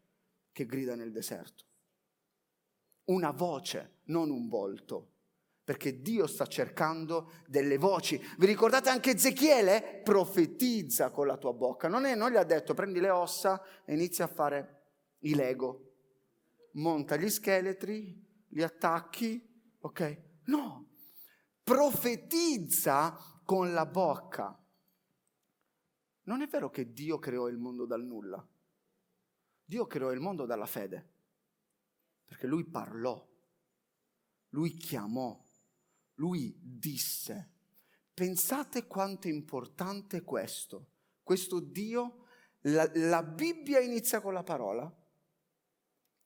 che 0.54 0.66
grida 0.66 0.96
nel 0.96 1.12
deserto. 1.12 1.66
Una 3.08 3.32
voce, 3.32 3.98
non 4.04 4.30
un 4.30 4.48
volto. 4.48 5.16
Perché 5.62 6.00
Dio 6.00 6.26
sta 6.26 6.46
cercando 6.46 7.34
delle 7.48 7.78
voci. 7.78 8.18
Vi 8.38 8.46
ricordate 8.46 8.90
anche 8.90 9.12
Ezechiele? 9.12 10.00
Profetizza 10.06 11.10
con 11.10 11.28
la 11.28 11.36
tua 11.36 11.52
bocca. 11.52 11.90
Non, 11.90 12.06
è, 12.06 12.16
non 12.16 12.32
gli 12.32 12.38
ha 12.38 12.46
detto 12.46 12.74
prendi 12.74 13.02
le 13.02 13.10
ossa 13.10 13.62
e 13.84 13.94
inizia 13.94 14.24
a 14.24 14.30
fare 14.30 14.84
i 15.24 15.36
Lego 15.36 15.93
monta 16.74 17.16
gli 17.16 17.30
scheletri, 17.30 18.46
li 18.50 18.64
attacchi, 18.64 19.76
ok? 19.80 20.22
No, 20.46 20.90
profetizza 21.64 23.18
con 23.44 23.74
la 23.74 23.86
bocca. 23.86 24.58
Non 26.24 26.42
è 26.42 26.48
vero 26.48 26.70
che 26.70 26.94
Dio 26.94 27.20
creò 27.20 27.48
il 27.48 27.58
mondo 27.58 27.86
dal 27.86 28.04
nulla. 28.04 28.48
Dio 29.66 29.86
creò 29.88 30.12
il 30.12 30.20
mondo 30.20 30.46
dalla 30.46 30.66
fede, 30.66 31.12
perché 32.26 32.48
lui 32.48 32.66
parlò, 32.66 33.28
lui 34.50 34.72
chiamò, 34.74 35.42
lui 36.16 36.56
disse. 36.62 37.52
Pensate 38.14 38.86
quanto 38.86 39.28
è 39.28 39.32
importante 39.32 40.22
questo. 40.22 40.92
Questo 41.24 41.60
Dio, 41.60 42.28
la, 42.62 42.90
la 42.94 43.24
Bibbia 43.24 43.80
inizia 43.80 44.22
con 44.22 44.34
la 44.34 44.44
parola, 44.44 44.94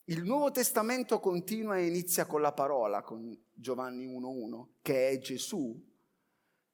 il 0.09 0.23
Nuovo 0.23 0.51
Testamento 0.51 1.19
continua 1.19 1.77
e 1.77 1.87
inizia 1.87 2.25
con 2.25 2.39
la 2.39 2.53
parola, 2.53 3.01
con 3.01 3.37
Giovanni 3.53 4.05
1.1, 4.05 4.67
che 4.81 5.09
è 5.09 5.17
Gesù, 5.19 5.85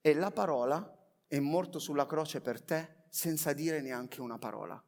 e 0.02 0.14
la 0.14 0.30
parola 0.30 0.96
è 1.28 1.40
morto 1.40 1.80
sulla 1.80 2.06
croce 2.06 2.42
per 2.42 2.62
te 2.62 3.06
senza 3.10 3.54
dire 3.54 3.82
neanche 3.82 4.22
una 4.22 4.38
parola. 4.38 4.82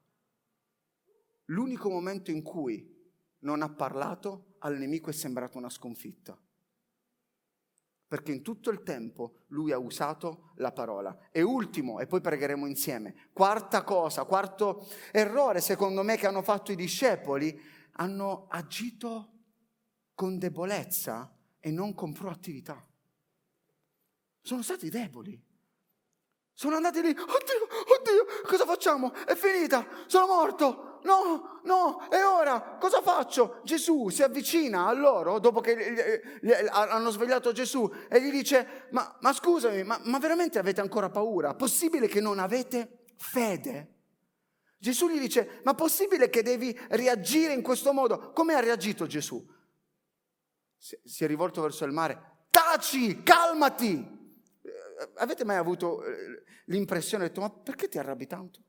L'unico 1.45 1.89
momento 1.89 2.29
in 2.29 2.43
cui 2.43 2.93
non 3.39 3.63
ha 3.63 3.69
parlato 3.69 4.55
al 4.60 4.77
nemico 4.77 5.10
è 5.10 5.13
sembrato 5.13 5.58
una 5.58 5.69
sconfitta. 5.69 6.38
Perché 8.08 8.31
in 8.31 8.43
tutto 8.43 8.69
il 8.69 8.84
tempo 8.84 9.45
lui 9.47 9.71
ha 9.71 9.79
usato 9.79 10.51
la 10.58 10.71
parola. 10.71 11.17
E 11.31 11.41
ultimo, 11.41 11.99
e 11.99 12.05
poi 12.05 12.21
pregheremo 12.21 12.67
insieme, 12.67 13.29
quarta 13.34 13.84
cosa, 13.84 14.23
quarto 14.25 14.86
errore 15.12 15.62
secondo 15.62 16.03
me 16.03 16.15
che 16.15 16.27
hanno 16.27 16.43
fatto 16.43 16.71
i 16.71 16.75
discepoli 16.75 17.73
hanno 17.97 18.47
agito 18.49 19.31
con 20.13 20.38
debolezza 20.38 21.31
e 21.60 21.71
non 21.71 21.93
con 21.93 22.13
proattività. 22.13 22.84
Sono 24.41 24.62
stati 24.62 24.89
deboli. 24.89 25.41
Sono 26.53 26.77
andati 26.77 27.01
lì, 27.01 27.10
oddio, 27.10 27.17
oddio, 27.17 28.25
cosa 28.47 28.65
facciamo? 28.65 29.13
È 29.13 29.36
finita, 29.36 29.86
sono 30.08 30.25
morto. 30.25 30.99
No, 31.03 31.60
no, 31.63 32.10
e 32.10 32.23
ora 32.23 32.77
cosa 32.79 33.01
faccio? 33.01 33.62
Gesù 33.63 34.10
si 34.10 34.23
avvicina 34.23 34.88
a 34.88 34.93
loro 34.93 35.39
dopo 35.39 35.60
che 35.60 36.21
hanno 36.71 37.12
svegliato 37.12 37.51
Gesù 37.51 37.91
e 38.10 38.21
gli 38.21 38.31
dice, 38.31 38.88
ma, 38.91 39.15
ma 39.19 39.34
scusami, 39.34 39.84
ma, 39.84 39.99
ma 40.05 40.17
veramente 40.17 40.58
avete 40.58 40.81
ancora 40.81 41.10
paura? 41.10 41.53
Possibile 41.53 42.08
che 42.08 42.21
non 42.21 42.39
avete 42.39 43.03
fede? 43.17 43.94
Gesù 44.78 45.10
gli 45.10 45.20
dice, 45.20 45.62
ma 45.64 45.74
possibile 45.74 46.30
che 46.30 46.44
devi 46.44 46.78
reagire 46.90 47.54
in 47.54 47.62
questo 47.62 47.94
modo? 47.94 48.32
Come 48.32 48.54
ha 48.54 48.60
reagito 48.60 49.08
Gesù? 49.08 49.44
Si 50.78 51.24
è 51.24 51.28
rivolto 51.28 51.62
verso 51.62 51.86
il 51.86 51.92
mare, 51.92 52.48
taci, 52.52 53.24
calmati. 53.24 53.94
Eh, 54.62 55.10
avete 55.16 55.44
mai 55.44 55.56
avuto 55.56 56.04
eh, 56.04 56.44
l'impressione, 56.66 57.28
detto, 57.28 57.42
ma 57.42 57.50
perché 57.50 57.88
ti 57.88 57.98
arrabbi 57.98 58.28
tanto? 58.28 58.60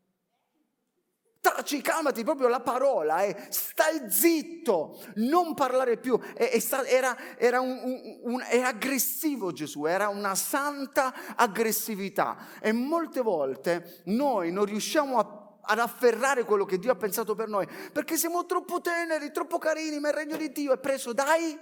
Taci, 1.41 1.81
calmati, 1.83 2.25
proprio 2.25 2.49
la 2.49 2.61
parola 2.61 3.19
è 3.19 3.49
stai 3.51 4.11
zitto, 4.11 4.99
non 5.17 5.55
parlare 5.55 5.99
più. 5.99 6.19
Era, 6.35 7.37
era, 7.37 7.61
un, 7.61 7.79
un, 7.83 8.21
un, 8.33 8.43
era 8.51 8.69
aggressivo 8.69 9.53
Gesù, 9.53 9.85
era 9.85 10.09
una 10.09 10.35
santa 10.35 11.37
aggressività. 11.37 12.59
E 12.61 12.73
molte 12.73 13.21
volte 13.21 14.03
noi 14.07 14.51
non 14.51 14.65
riusciamo 14.65 15.19
a 15.19 15.46
ad 15.67 15.79
afferrare 15.79 16.45
quello 16.45 16.65
che 16.65 16.79
Dio 16.79 16.93
ha 16.93 16.97
pensato 16.97 17.35
per 17.35 17.49
noi, 17.49 17.67
perché 17.93 18.17
siamo 18.17 18.47
troppo 18.47 18.81
teneri, 18.81 19.33
troppo 19.33 19.59
carini, 19.59 19.99
ma 19.99 20.09
il 20.09 20.15
regno 20.15 20.37
di 20.37 20.51
Dio 20.53 20.73
è 20.73 20.79
preso 20.79 21.13
dai 21.13 21.59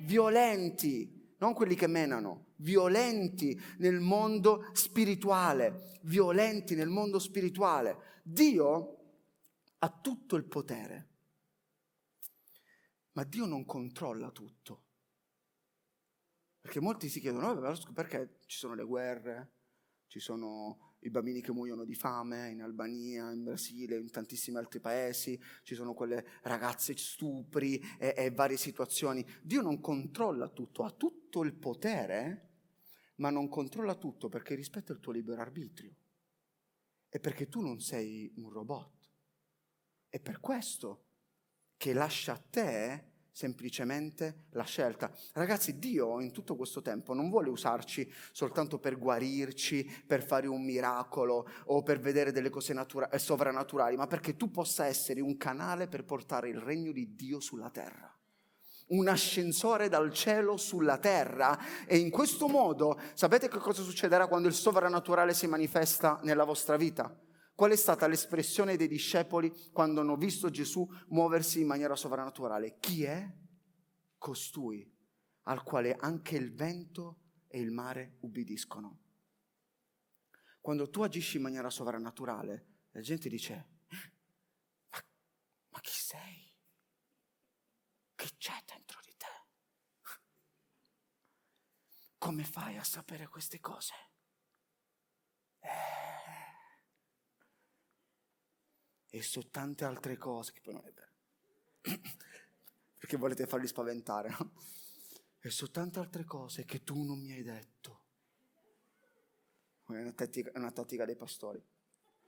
violenti, 0.00 1.34
non 1.38 1.52
quelli 1.54 1.74
che 1.74 1.86
menano, 1.86 2.52
violenti 2.56 3.60
nel 3.78 4.00
mondo 4.00 4.70
spirituale, 4.72 5.98
violenti 6.02 6.74
nel 6.74 6.88
mondo 6.88 7.18
spirituale. 7.18 8.20
Dio 8.22 8.96
ha 9.78 9.90
tutto 9.90 10.36
il 10.36 10.44
potere. 10.44 11.08
Ma 13.12 13.24
Dio 13.24 13.46
non 13.46 13.64
controlla 13.64 14.30
tutto. 14.30 14.82
Perché 16.60 16.80
molti 16.80 17.08
si 17.08 17.20
chiedono, 17.20 17.54
perché 17.92 18.38
ci 18.46 18.58
sono 18.58 18.74
le 18.74 18.84
guerre, 18.84 19.52
ci 20.08 20.18
sono 20.18 20.85
i 21.06 21.10
bambini 21.10 21.40
che 21.40 21.52
muoiono 21.52 21.84
di 21.84 21.94
fame 21.94 22.50
in 22.50 22.62
Albania, 22.62 23.30
in 23.30 23.44
Brasile, 23.44 23.96
in 23.96 24.10
tantissimi 24.10 24.56
altri 24.56 24.80
paesi, 24.80 25.40
ci 25.62 25.74
sono 25.74 25.94
quelle 25.94 26.26
ragazze 26.42 26.96
stupri 26.96 27.80
e, 27.98 28.14
e 28.16 28.30
varie 28.30 28.56
situazioni. 28.56 29.24
Dio 29.42 29.62
non 29.62 29.80
controlla 29.80 30.48
tutto, 30.48 30.82
ha 30.84 30.90
tutto 30.90 31.42
il 31.42 31.54
potere, 31.54 32.50
ma 33.16 33.30
non 33.30 33.48
controlla 33.48 33.94
tutto 33.94 34.28
perché 34.28 34.54
rispetta 34.54 34.92
il 34.92 35.00
tuo 35.00 35.12
libero 35.12 35.40
arbitrio 35.40 35.94
e 37.08 37.20
perché 37.20 37.48
tu 37.48 37.60
non 37.60 37.80
sei 37.80 38.32
un 38.36 38.50
robot. 38.50 39.10
È 40.08 40.20
per 40.20 40.40
questo 40.40 41.04
che 41.76 41.92
lascia 41.92 42.32
a 42.32 42.38
te 42.38 43.15
semplicemente 43.36 44.46
la 44.52 44.64
scelta. 44.64 45.12
Ragazzi, 45.34 45.78
Dio 45.78 46.22
in 46.22 46.32
tutto 46.32 46.56
questo 46.56 46.80
tempo 46.80 47.12
non 47.12 47.28
vuole 47.28 47.50
usarci 47.50 48.10
soltanto 48.32 48.78
per 48.78 48.96
guarirci, 48.96 50.04
per 50.06 50.24
fare 50.24 50.46
un 50.46 50.64
miracolo 50.64 51.46
o 51.66 51.82
per 51.82 52.00
vedere 52.00 52.32
delle 52.32 52.48
cose 52.48 52.72
natura- 52.72 53.10
eh, 53.10 53.18
sovrannaturali, 53.18 53.94
ma 53.94 54.06
perché 54.06 54.36
tu 54.36 54.50
possa 54.50 54.86
essere 54.86 55.20
un 55.20 55.36
canale 55.36 55.86
per 55.86 56.06
portare 56.06 56.48
il 56.48 56.56
regno 56.56 56.92
di 56.92 57.14
Dio 57.14 57.38
sulla 57.38 57.68
terra. 57.68 58.10
Un 58.86 59.06
ascensore 59.06 59.90
dal 59.90 60.14
cielo 60.14 60.56
sulla 60.56 60.96
terra 60.96 61.58
e 61.84 61.98
in 61.98 62.08
questo 62.08 62.48
modo 62.48 62.98
sapete 63.12 63.48
che 63.48 63.58
cosa 63.58 63.82
succederà 63.82 64.28
quando 64.28 64.48
il 64.48 64.54
sovrannaturale 64.54 65.34
si 65.34 65.46
manifesta 65.46 66.20
nella 66.22 66.44
vostra 66.44 66.78
vita? 66.78 67.14
Qual 67.56 67.70
è 67.70 67.76
stata 67.76 68.06
l'espressione 68.06 68.76
dei 68.76 68.86
discepoli 68.86 69.50
quando 69.72 70.02
hanno 70.02 70.16
visto 70.16 70.50
Gesù 70.50 70.86
muoversi 71.08 71.62
in 71.62 71.66
maniera 71.66 71.96
sovrannaturale? 71.96 72.78
Chi 72.78 73.04
è 73.04 73.26
costui 74.18 74.94
al 75.44 75.62
quale 75.62 75.96
anche 75.96 76.36
il 76.36 76.52
vento 76.52 77.22
e 77.48 77.58
il 77.58 77.70
mare 77.70 78.18
ubbidiscono? 78.20 79.00
Quando 80.60 80.90
tu 80.90 81.00
agisci 81.00 81.38
in 81.38 81.44
maniera 81.44 81.70
sovrannaturale, 81.70 82.66
la 82.90 83.00
gente 83.00 83.30
dice, 83.30 83.68
ma, 84.90 85.02
ma 85.70 85.80
chi 85.80 85.94
sei? 85.94 86.54
Che 88.16 88.30
c'è 88.36 88.62
dentro 88.66 89.00
di 89.02 89.14
te? 89.16 89.46
Come 92.18 92.44
fai 92.44 92.76
a 92.76 92.84
sapere 92.84 93.26
queste 93.28 93.60
cose? 93.60 93.94
Eh, 95.60 96.25
e 99.16 99.22
su 99.22 99.48
tante 99.50 99.86
altre 99.86 100.18
cose, 100.18 100.52
che 100.52 100.60
poi 100.60 100.74
non 100.74 100.84
è 100.84 100.92
vero, 100.92 101.10
perché 102.98 103.16
volete 103.16 103.46
farli 103.46 103.66
spaventare, 103.66 104.28
no? 104.28 104.52
E 105.40 105.48
su 105.50 105.70
tante 105.70 105.98
altre 105.98 106.24
cose 106.24 106.66
che 106.66 106.84
tu 106.84 107.02
non 107.02 107.18
mi 107.18 107.32
hai 107.32 107.42
detto. 107.42 108.00
È 109.86 109.92
una 109.92 110.12
tattica, 110.12 110.50
una 110.54 110.70
tattica 110.70 111.04
dei 111.04 111.16
pastori. 111.16 111.62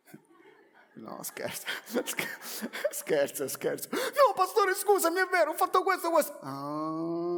No, 0.99 1.23
scherzo, 1.23 1.65
scherzo, 2.91 3.47
scherzo. 3.47 3.89
No, 3.93 4.35
pastore, 4.35 4.75
scusami, 4.75 5.21
è 5.21 5.29
vero, 5.29 5.53
ho 5.53 5.55
fatto 5.55 5.85
questo, 5.85 6.11
questo. 6.11 6.37
Ah. 6.41 7.37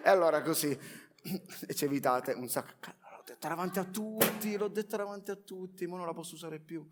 E 0.02 0.08
allora 0.08 0.40
così, 0.40 0.70
e 1.66 1.74
ci 1.74 1.84
evitate 1.84 2.32
un 2.32 2.48
sacco. 2.48 2.72
L'ho 2.86 3.22
detto 3.26 3.48
davanti 3.48 3.78
a 3.80 3.84
tutti, 3.84 4.56
l'ho 4.56 4.68
detto 4.68 4.96
davanti 4.96 5.30
a 5.30 5.36
tutti, 5.36 5.86
ma 5.86 5.98
non 5.98 6.06
la 6.06 6.14
posso 6.14 6.36
usare 6.36 6.58
più 6.58 6.88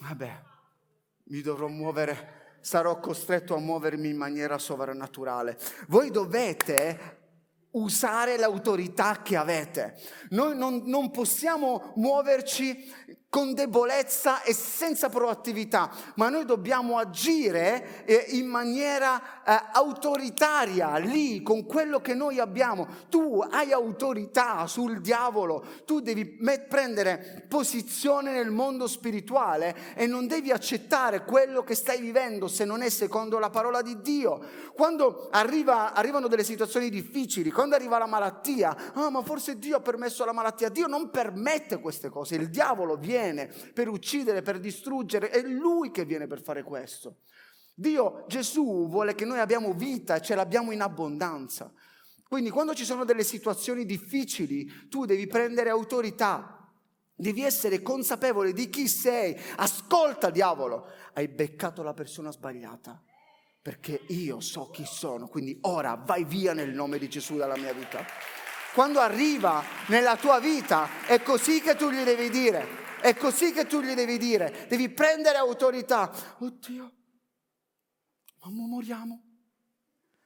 vabbè, 0.00 0.42
mi 1.24 1.40
dovrò 1.40 1.68
muovere, 1.68 2.58
sarò 2.60 2.98
costretto 2.98 3.54
a 3.54 3.60
muovermi 3.60 4.08
in 4.08 4.16
maniera 4.16 4.58
sovrannaturale. 4.58 5.58
Voi 5.88 6.10
dovete 6.10 7.22
usare 7.74 8.36
l'autorità 8.36 9.22
che 9.22 9.36
avete. 9.36 9.98
Noi 10.30 10.56
non, 10.56 10.82
non, 10.84 11.10
possiamo 11.10 11.92
muoverci 11.96 12.92
con 13.34 13.52
debolezza 13.52 14.42
e 14.44 14.54
senza 14.54 15.08
proattività, 15.08 15.90
ma 16.14 16.28
noi 16.28 16.44
dobbiamo 16.44 16.98
agire 16.98 18.04
eh, 18.04 18.26
in 18.28 18.46
maniera 18.46 19.20
eh, 19.44 19.60
autoritaria 19.72 20.98
lì 20.98 21.42
con 21.42 21.66
quello 21.66 22.00
che 22.00 22.14
noi 22.14 22.38
abbiamo. 22.38 22.86
Tu 23.08 23.44
hai 23.50 23.72
autorità 23.72 24.68
sul 24.68 25.00
diavolo, 25.00 25.64
tu 25.84 25.98
devi 25.98 26.24
prendere 26.24 27.44
posizione 27.48 28.30
nel 28.30 28.52
mondo 28.52 28.86
spirituale 28.86 29.94
e 29.96 30.06
non 30.06 30.28
devi 30.28 30.52
accettare 30.52 31.24
quello 31.24 31.64
che 31.64 31.74
stai 31.74 32.00
vivendo 32.00 32.46
se 32.46 32.64
non 32.64 32.82
è 32.82 32.88
secondo 32.88 33.40
la 33.40 33.50
parola 33.50 33.82
di 33.82 34.00
Dio. 34.00 34.40
Quando 34.76 35.26
arriva, 35.32 35.92
arrivano 35.92 36.28
delle 36.28 36.44
situazioni 36.44 36.88
difficili, 36.88 37.50
quando 37.50 37.74
arriva 37.74 37.98
la 37.98 38.06
malattia, 38.06 38.92
ah, 38.94 39.10
ma 39.10 39.24
forse 39.24 39.58
Dio 39.58 39.78
ha 39.78 39.80
permesso 39.80 40.24
la 40.24 40.32
malattia. 40.32 40.68
Dio 40.68 40.86
non 40.86 41.10
permette 41.10 41.80
queste 41.80 42.08
cose, 42.10 42.36
il 42.36 42.48
diavolo 42.48 42.94
viene 42.94 43.22
viene 43.24 43.46
per 43.72 43.88
uccidere, 43.88 44.42
per 44.42 44.60
distruggere, 44.60 45.30
è 45.30 45.42
Lui 45.42 45.90
che 45.90 46.04
viene 46.04 46.26
per 46.26 46.42
fare 46.42 46.62
questo. 46.62 47.20
Dio, 47.74 48.24
Gesù 48.28 48.88
vuole 48.88 49.14
che 49.14 49.24
noi 49.24 49.40
abbiamo 49.40 49.72
vita 49.72 50.16
e 50.16 50.22
ce 50.22 50.34
l'abbiamo 50.34 50.70
in 50.70 50.82
abbondanza. 50.82 51.72
Quindi 52.28 52.50
quando 52.50 52.74
ci 52.74 52.84
sono 52.84 53.04
delle 53.04 53.24
situazioni 53.24 53.84
difficili, 53.84 54.88
tu 54.88 55.04
devi 55.04 55.26
prendere 55.26 55.70
autorità, 55.70 56.68
devi 57.14 57.42
essere 57.42 57.82
consapevole 57.82 58.52
di 58.52 58.68
chi 58.68 58.86
sei. 58.88 59.36
Ascolta, 59.56 60.30
diavolo, 60.30 60.86
hai 61.14 61.28
beccato 61.28 61.82
la 61.82 61.94
persona 61.94 62.30
sbagliata, 62.30 63.00
perché 63.60 64.02
io 64.08 64.40
so 64.40 64.70
chi 64.70 64.84
sono, 64.84 65.28
quindi 65.28 65.58
ora 65.62 65.94
vai 65.94 66.24
via 66.24 66.52
nel 66.52 66.70
nome 66.70 66.98
di 66.98 67.08
Gesù 67.08 67.36
dalla 67.36 67.56
mia 67.56 67.72
vita. 67.72 68.04
Quando 68.72 68.98
arriva 68.98 69.62
nella 69.86 70.16
tua 70.16 70.40
vita 70.40 71.06
è 71.06 71.22
così 71.22 71.60
che 71.60 71.76
tu 71.76 71.90
gli 71.90 72.02
devi 72.02 72.28
dire. 72.30 72.83
È 73.04 73.14
così 73.16 73.52
che 73.52 73.66
tu 73.66 73.82
gli 73.82 73.92
devi 73.92 74.16
dire, 74.16 74.64
devi 74.66 74.88
prendere 74.88 75.36
autorità. 75.36 76.10
Oddio, 76.38 76.92
ma 78.44 78.48
moriamo. 78.48 79.22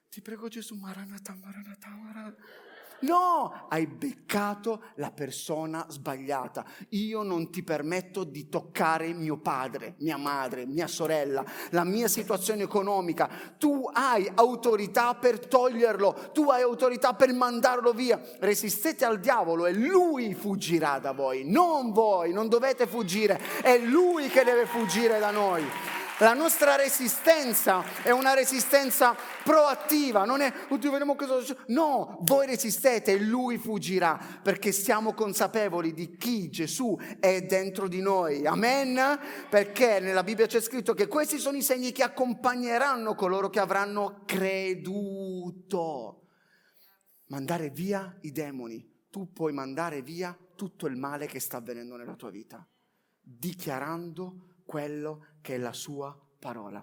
Ti 0.09 0.21
prego 0.23 0.47
Gesù, 0.47 0.77
Maranatha, 0.77 1.35
Maranatha, 1.35 1.89
Maranatha. 1.89 2.41
No, 3.01 3.67
hai 3.69 3.87
beccato 3.87 4.83
la 4.97 5.13
persona 5.13 5.87
sbagliata. 5.89 6.65
Io 6.91 7.23
non 7.23 7.51
ti 7.51 7.63
permetto 7.63 8.25
di 8.25 8.49
toccare 8.49 9.13
mio 9.13 9.37
padre, 9.37 9.95
mia 9.99 10.17
madre, 10.17 10.67
mia 10.67 10.89
sorella, 10.89 11.45
la 11.71 11.85
mia 11.85 12.09
situazione 12.09 12.65
economica. 12.65 13.29
Tu 13.57 13.89
hai 13.93 14.29
autorità 14.35 15.15
per 15.15 15.47
toglierlo, 15.47 16.31
tu 16.33 16.51
hai 16.51 16.63
autorità 16.63 17.15
per 17.15 17.33
mandarlo 17.33 17.93
via. 17.93 18.21
Resistete 18.41 19.05
al 19.05 19.21
diavolo 19.21 19.67
e 19.67 19.73
lui 19.73 20.35
fuggirà 20.35 20.99
da 20.99 21.13
voi, 21.13 21.49
non 21.49 21.93
voi, 21.93 22.33
non 22.33 22.49
dovete 22.49 22.87
fuggire, 22.87 23.41
è 23.63 23.79
lui 23.79 24.29
che 24.29 24.43
deve 24.43 24.67
fuggire 24.67 25.19
da 25.21 25.31
noi. 25.31 25.65
La 26.21 26.35
nostra 26.35 26.75
resistenza 26.75 28.03
è 28.03 28.11
una 28.11 28.35
resistenza 28.35 29.15
proattiva, 29.45 30.25
non 30.25 30.41
è, 30.41 30.53
oddio, 30.69 30.91
vediamo 30.91 31.15
cosa 31.15 31.39
succede. 31.39 31.63
No, 31.69 32.19
voi 32.23 32.47
resistete 32.47 33.13
e 33.13 33.21
lui 33.21 33.57
fuggirà 33.57 34.19
perché 34.43 34.73
siamo 34.73 35.15
consapevoli 35.15 35.95
di 35.95 36.17
chi 36.17 36.51
Gesù 36.51 36.99
è 37.21 37.43
dentro 37.43 37.87
di 37.87 38.01
noi. 38.01 38.45
Amen? 38.47 38.99
Perché 39.49 40.01
nella 40.01 40.25
Bibbia 40.25 40.47
c'è 40.47 40.61
scritto 40.61 40.93
che 40.93 41.07
questi 41.07 41.39
sono 41.39 41.57
i 41.57 41.63
segni 41.63 41.93
che 41.93 42.03
accompagneranno 42.03 43.15
coloro 43.15 43.49
che 43.49 43.61
avranno 43.61 44.23
creduto. 44.27 46.23
Mandare 47.27 47.71
via 47.71 48.19
i 48.23 48.33
demoni. 48.33 49.07
Tu 49.09 49.33
puoi 49.33 49.53
mandare 49.53 50.03
via 50.03 50.37
tutto 50.57 50.89
il 50.89 50.97
male 50.97 51.27
che 51.27 51.39
sta 51.39 51.59
avvenendo 51.59 51.95
nella 51.97 52.17
tua 52.17 52.31
vita, 52.31 52.67
dichiarando 53.21 54.57
quello 54.67 55.28
che 55.41 55.55
è 55.55 55.59
la 55.59 55.73
sua 55.73 56.17
parola. 56.39 56.77